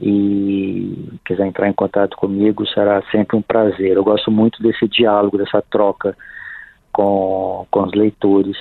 E 0.00 1.18
quiser 1.24 1.46
entrar 1.46 1.68
em 1.68 1.72
contato 1.72 2.16
comigo, 2.16 2.66
será 2.68 3.02
sempre 3.10 3.36
um 3.36 3.42
prazer. 3.42 3.96
Eu 3.96 4.04
gosto 4.04 4.30
muito 4.30 4.62
desse 4.62 4.86
diálogo, 4.86 5.38
dessa 5.38 5.60
troca 5.60 6.16
com, 6.92 7.66
com 7.70 7.82
os 7.82 7.92
leitores 7.92 8.56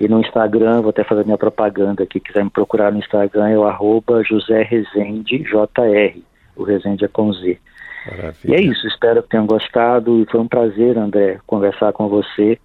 e 0.00 0.08
no 0.08 0.20
Instagram, 0.20 0.80
vou 0.80 0.90
até 0.90 1.04
fazer 1.04 1.24
minha 1.24 1.38
propaganda 1.38 2.02
aqui, 2.02 2.20
quiser 2.20 2.44
me 2.44 2.50
procurar 2.50 2.92
no 2.92 2.98
Instagram, 2.98 3.48
é 3.48 3.58
o 3.58 3.64
arroba 3.64 4.22
José 4.22 4.62
Rezende 4.62 5.38
JR. 5.38 6.20
O 6.56 6.62
Rezende 6.64 7.04
é 7.04 7.08
com 7.08 7.32
Z. 7.32 7.58
Maravilha. 8.06 8.36
E 8.44 8.54
é 8.54 8.60
isso, 8.60 8.86
espero 8.86 9.22
que 9.22 9.28
tenham 9.30 9.46
gostado 9.46 10.20
e 10.20 10.26
foi 10.26 10.40
um 10.40 10.48
prazer, 10.48 10.96
André, 10.96 11.38
conversar 11.46 11.92
com 11.92 12.08
você. 12.08 12.58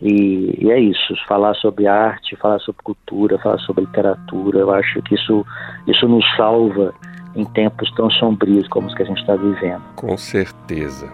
E, 0.00 0.64
e, 0.64 0.70
é 0.70 0.78
isso, 0.78 1.14
falar 1.26 1.54
sobre 1.54 1.88
arte, 1.88 2.36
falar 2.36 2.60
sobre 2.60 2.82
cultura, 2.84 3.38
falar 3.38 3.58
sobre 3.58 3.84
literatura. 3.84 4.60
Eu 4.60 4.70
acho 4.70 5.02
que 5.02 5.16
isso, 5.16 5.44
isso 5.88 6.06
nos 6.06 6.24
salva 6.36 6.94
em 7.34 7.44
tempos 7.44 7.90
tão 7.92 8.10
sombrios 8.10 8.66
como 8.68 8.86
os 8.86 8.94
que 8.94 9.02
a 9.02 9.06
gente 9.06 9.20
está 9.20 9.36
vivendo. 9.36 9.82
Com 9.96 10.16
certeza. 10.16 11.08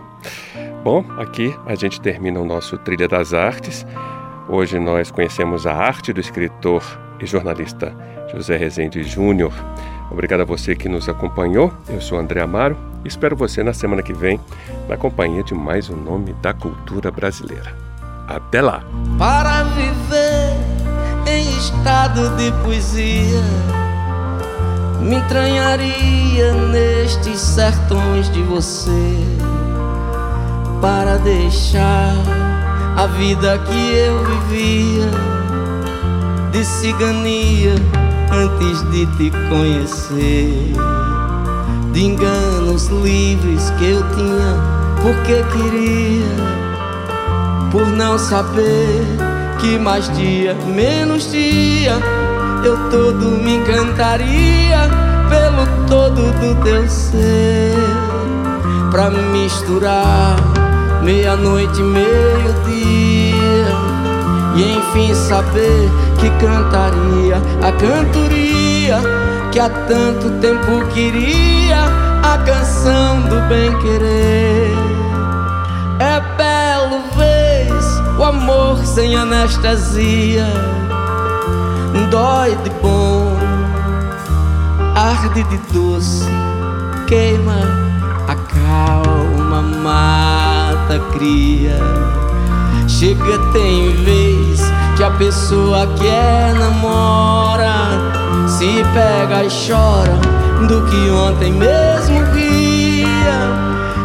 Bom, 0.82 1.04
aqui 1.18 1.54
a 1.66 1.74
gente 1.74 2.00
termina 2.00 2.40
o 2.40 2.44
nosso 2.44 2.78
Trilha 2.78 3.08
das 3.08 3.32
Artes. 3.32 3.86
Hoje 4.48 4.78
nós 4.78 5.10
conhecemos 5.10 5.66
a 5.66 5.74
arte 5.74 6.12
do 6.12 6.20
escritor 6.20 6.82
e 7.20 7.26
jornalista 7.26 7.94
José 8.32 8.56
Rezende 8.56 9.02
Júnior. 9.02 9.52
Obrigado 10.10 10.40
a 10.40 10.44
você 10.44 10.74
que 10.74 10.88
nos 10.88 11.08
acompanhou. 11.08 11.72
Eu 11.88 12.00
sou 12.00 12.18
André 12.18 12.40
Amaro 12.40 12.76
e 13.04 13.08
espero 13.08 13.36
você 13.36 13.62
na 13.62 13.72
semana 13.72 14.02
que 14.02 14.12
vem 14.12 14.38
na 14.88 14.96
companhia 14.96 15.42
de 15.42 15.54
mais 15.54 15.88
um 15.88 15.96
nome 15.96 16.34
da 16.34 16.52
cultura 16.52 17.10
brasileira. 17.10 17.74
Até 18.28 18.60
lá! 18.60 18.82
Para 19.18 19.64
viver 19.64 20.54
em 21.26 21.48
estado 21.56 22.36
de 22.36 22.52
poesia, 22.62 23.40
me 25.00 25.16
entranharia 25.16 26.52
nestes 26.70 27.40
sertões 27.40 28.30
de 28.32 28.42
você 28.42 29.18
para 30.80 31.16
deixar 31.18 32.14
a 32.96 33.06
vida 33.06 33.58
que 33.58 33.94
eu 33.94 34.24
vivia 34.24 35.10
de 36.52 36.64
cigania 36.64 37.74
antes 38.30 38.82
de 38.90 39.06
te 39.16 39.30
conhecer, 39.48 40.72
de 41.92 42.04
enganos 42.04 42.86
livres 42.86 43.70
que 43.78 43.90
eu 43.90 44.02
tinha 44.14 44.84
porque 45.04 45.42
queria, 45.52 46.26
por 47.70 47.86
não 47.88 48.18
saber 48.18 49.04
que 49.60 49.78
mais 49.78 50.08
dia, 50.16 50.54
menos 50.74 51.30
dia, 51.30 51.98
eu 52.66 52.76
todo 52.90 53.26
me 53.42 53.56
encantaria 53.56 54.88
pelo 55.28 55.86
todo 55.86 56.32
do 56.32 56.62
teu 56.62 56.88
ser, 56.88 57.74
pra 58.90 59.10
misturar 59.10 60.36
meia-noite, 61.02 61.82
meio-dia, 61.82 63.66
e 64.56 64.78
enfim 64.78 65.14
saber 65.14 65.90
que 66.18 66.30
cantaria 66.30 67.36
a 67.62 67.72
cantoria 67.72 68.98
que 69.52 69.60
há 69.60 69.68
tanto 69.68 70.30
tempo 70.40 70.86
queria, 70.92 71.84
a 72.22 72.38
canção 72.38 73.20
do 73.22 73.40
bem-querer. 73.48 74.72
É 76.00 76.20
belo 76.36 77.02
vez 77.16 77.84
o 78.18 78.24
amor 78.24 78.78
sem 78.84 79.16
anestesia, 79.16 80.46
dói 82.10 82.56
de 82.62 82.70
bom, 82.82 83.36
arde 84.94 85.42
de 85.44 85.58
doce, 85.72 86.26
queima, 87.06 87.58
acalma 88.28 89.62
mais 89.62 90.54
mata 90.84 90.98
cria. 91.12 91.78
Chega, 92.86 93.38
tem 93.52 93.94
vez 94.04 94.60
que 94.96 95.02
a 95.02 95.10
pessoa 95.12 95.86
que 95.86 96.06
é 96.06 96.52
namora 96.52 97.72
se 98.46 98.84
pega 98.92 99.44
e 99.44 99.48
chora 99.48 100.18
do 100.68 100.82
que 100.82 101.10
ontem 101.10 101.52
mesmo 101.52 102.22
ria. 102.32 103.04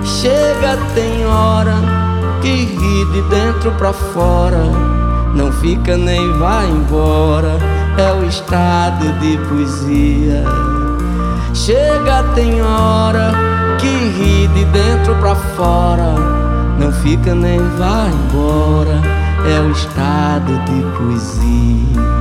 Chega, 0.03 0.77
tem 0.95 1.25
hora 1.25 1.75
que 2.41 2.65
ri 2.65 3.05
de 3.11 3.21
dentro 3.29 3.71
pra 3.73 3.91
fora, 3.91 4.63
não 5.33 5.51
fica 5.51 5.97
nem 5.97 6.31
vai 6.37 6.67
embora. 6.69 7.78
É 7.97 8.13
o 8.13 8.25
estado 8.25 9.11
de 9.19 9.37
poesia. 9.49 10.43
Chega, 11.53 12.23
tem 12.35 12.61
hora 12.61 13.31
que 13.79 13.87
ri 13.87 14.47
de 14.49 14.65
dentro 14.65 15.15
pra 15.15 15.35
fora, 15.35 16.15
não 16.79 16.91
fica 16.91 17.33
nem 17.35 17.59
vai 17.77 18.09
embora. 18.09 19.01
É 19.45 19.59
o 19.61 19.71
estado 19.71 20.51
de 20.65 20.81
poesia. 20.97 22.18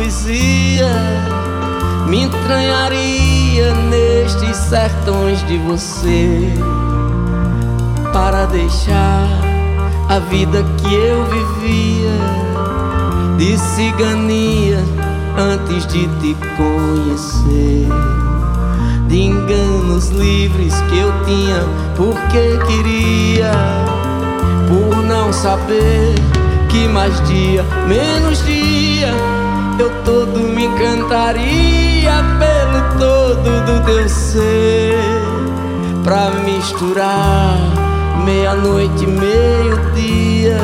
Poesia 0.00 0.88
me 2.08 2.22
entranharia 2.22 3.74
nestes 3.90 4.56
sertões 4.56 5.46
de 5.46 5.58
você 5.58 6.54
para 8.10 8.46
deixar 8.46 9.28
a 10.08 10.18
vida 10.18 10.64
que 10.78 10.94
eu 10.94 11.22
vivia 11.26 12.16
de 13.36 13.58
cigania 13.58 14.78
antes 15.36 15.86
de 15.86 16.08
te 16.20 16.34
conhecer. 16.56 17.86
De 19.06 19.22
enganos 19.22 20.08
livres 20.10 20.72
que 20.88 20.98
eu 20.98 21.12
tinha 21.24 21.62
porque 21.96 22.58
queria, 22.66 23.52
por 24.68 25.02
não 25.02 25.32
saber 25.32 26.14
que 26.70 26.88
mais 26.88 27.20
dia, 27.28 27.64
menos 27.88 28.44
dia 28.46 29.12
encantaria 30.74 32.12
pelo 32.38 32.98
todo 32.98 33.64
do 33.66 33.84
teu 33.84 34.08
ser 34.08 34.98
Pra 36.04 36.30
misturar 36.44 37.56
meia-noite 38.24 39.06
meio-dia 39.06 40.58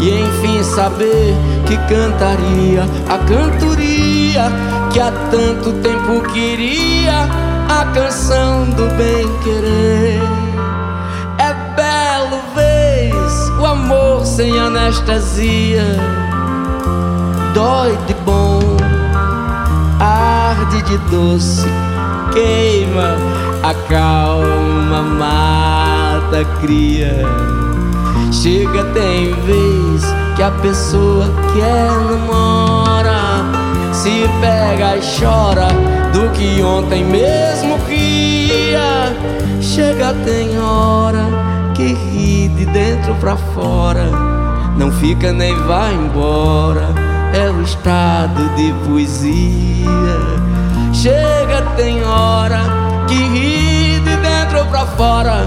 E 0.00 0.20
enfim 0.20 0.62
saber 0.62 1.34
que 1.66 1.76
cantaria 1.88 2.82
a 3.08 3.18
cantoria 3.18 4.50
Que 4.92 5.00
há 5.00 5.12
tanto 5.30 5.72
tempo 5.82 6.20
queria 6.32 7.28
A 7.68 7.84
canção 7.92 8.64
do 8.70 8.86
bem-querer 8.96 10.20
É 11.38 11.54
belo 11.76 12.40
vez 12.54 12.84
o 13.64 13.66
amor 13.66 14.26
sem 14.26 14.58
anestesia. 14.58 15.84
Dói 17.54 17.96
de 18.06 18.14
bom, 18.24 18.60
de 20.64 20.98
doce, 21.10 21.66
queima, 22.32 23.16
acalma, 23.62 25.02
mata, 25.02 26.44
cria. 26.60 27.24
Chega, 28.32 28.84
tem 28.92 29.32
vez 29.42 30.02
que 30.36 30.42
a 30.42 30.50
pessoa 30.50 31.26
que 31.52 31.60
é 31.60 31.88
namora 32.10 33.44
se 33.92 34.28
pega 34.40 34.96
e 34.96 35.00
chora 35.18 35.68
do 36.12 36.30
que 36.32 36.62
ontem 36.62 37.04
mesmo 37.04 37.78
ria. 37.86 39.14
Chega, 39.60 40.14
tem 40.24 40.58
hora 40.58 41.26
que 41.74 41.92
ri 41.92 42.48
de 42.48 42.66
dentro 42.66 43.14
pra 43.16 43.36
fora, 43.36 44.08
não 44.76 44.90
fica 44.92 45.32
nem 45.32 45.54
vai 45.64 45.94
embora 45.94 47.03
é 47.34 47.50
o 47.50 47.60
estado 47.62 48.48
de 48.54 48.72
poesia. 48.86 49.90
Chega, 50.92 51.62
tem 51.76 52.02
hora 52.04 52.60
que 53.08 53.14
ri 53.14 54.00
de 54.00 54.16
dentro 54.16 54.64
pra 54.66 54.86
fora, 54.86 55.44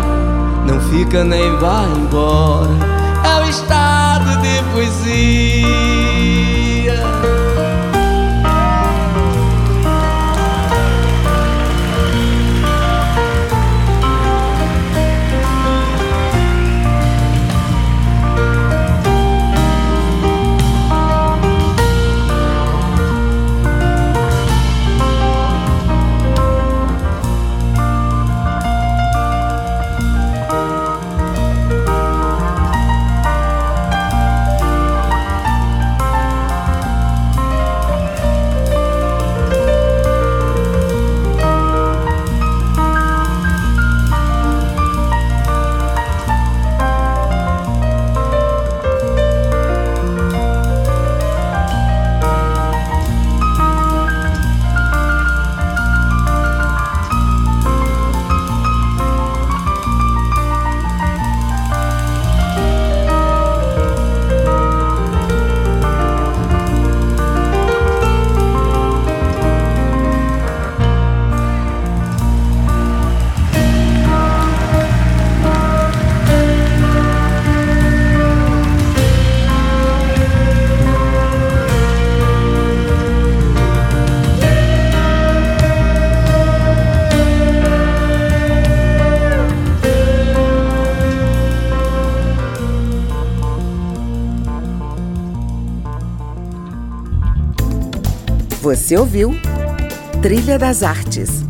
não 0.68 0.80
fica 0.90 1.24
nem 1.24 1.56
vai 1.58 1.86
embora. 1.86 2.70
É 3.24 3.46
o 3.46 3.50
estado 3.50 4.42
de 4.42 4.62
poesia. 4.74 5.97
Você 98.88 98.98
ouviu 98.98 99.36
Trilha 100.22 100.58
das 100.58 100.82
Artes 100.82 101.47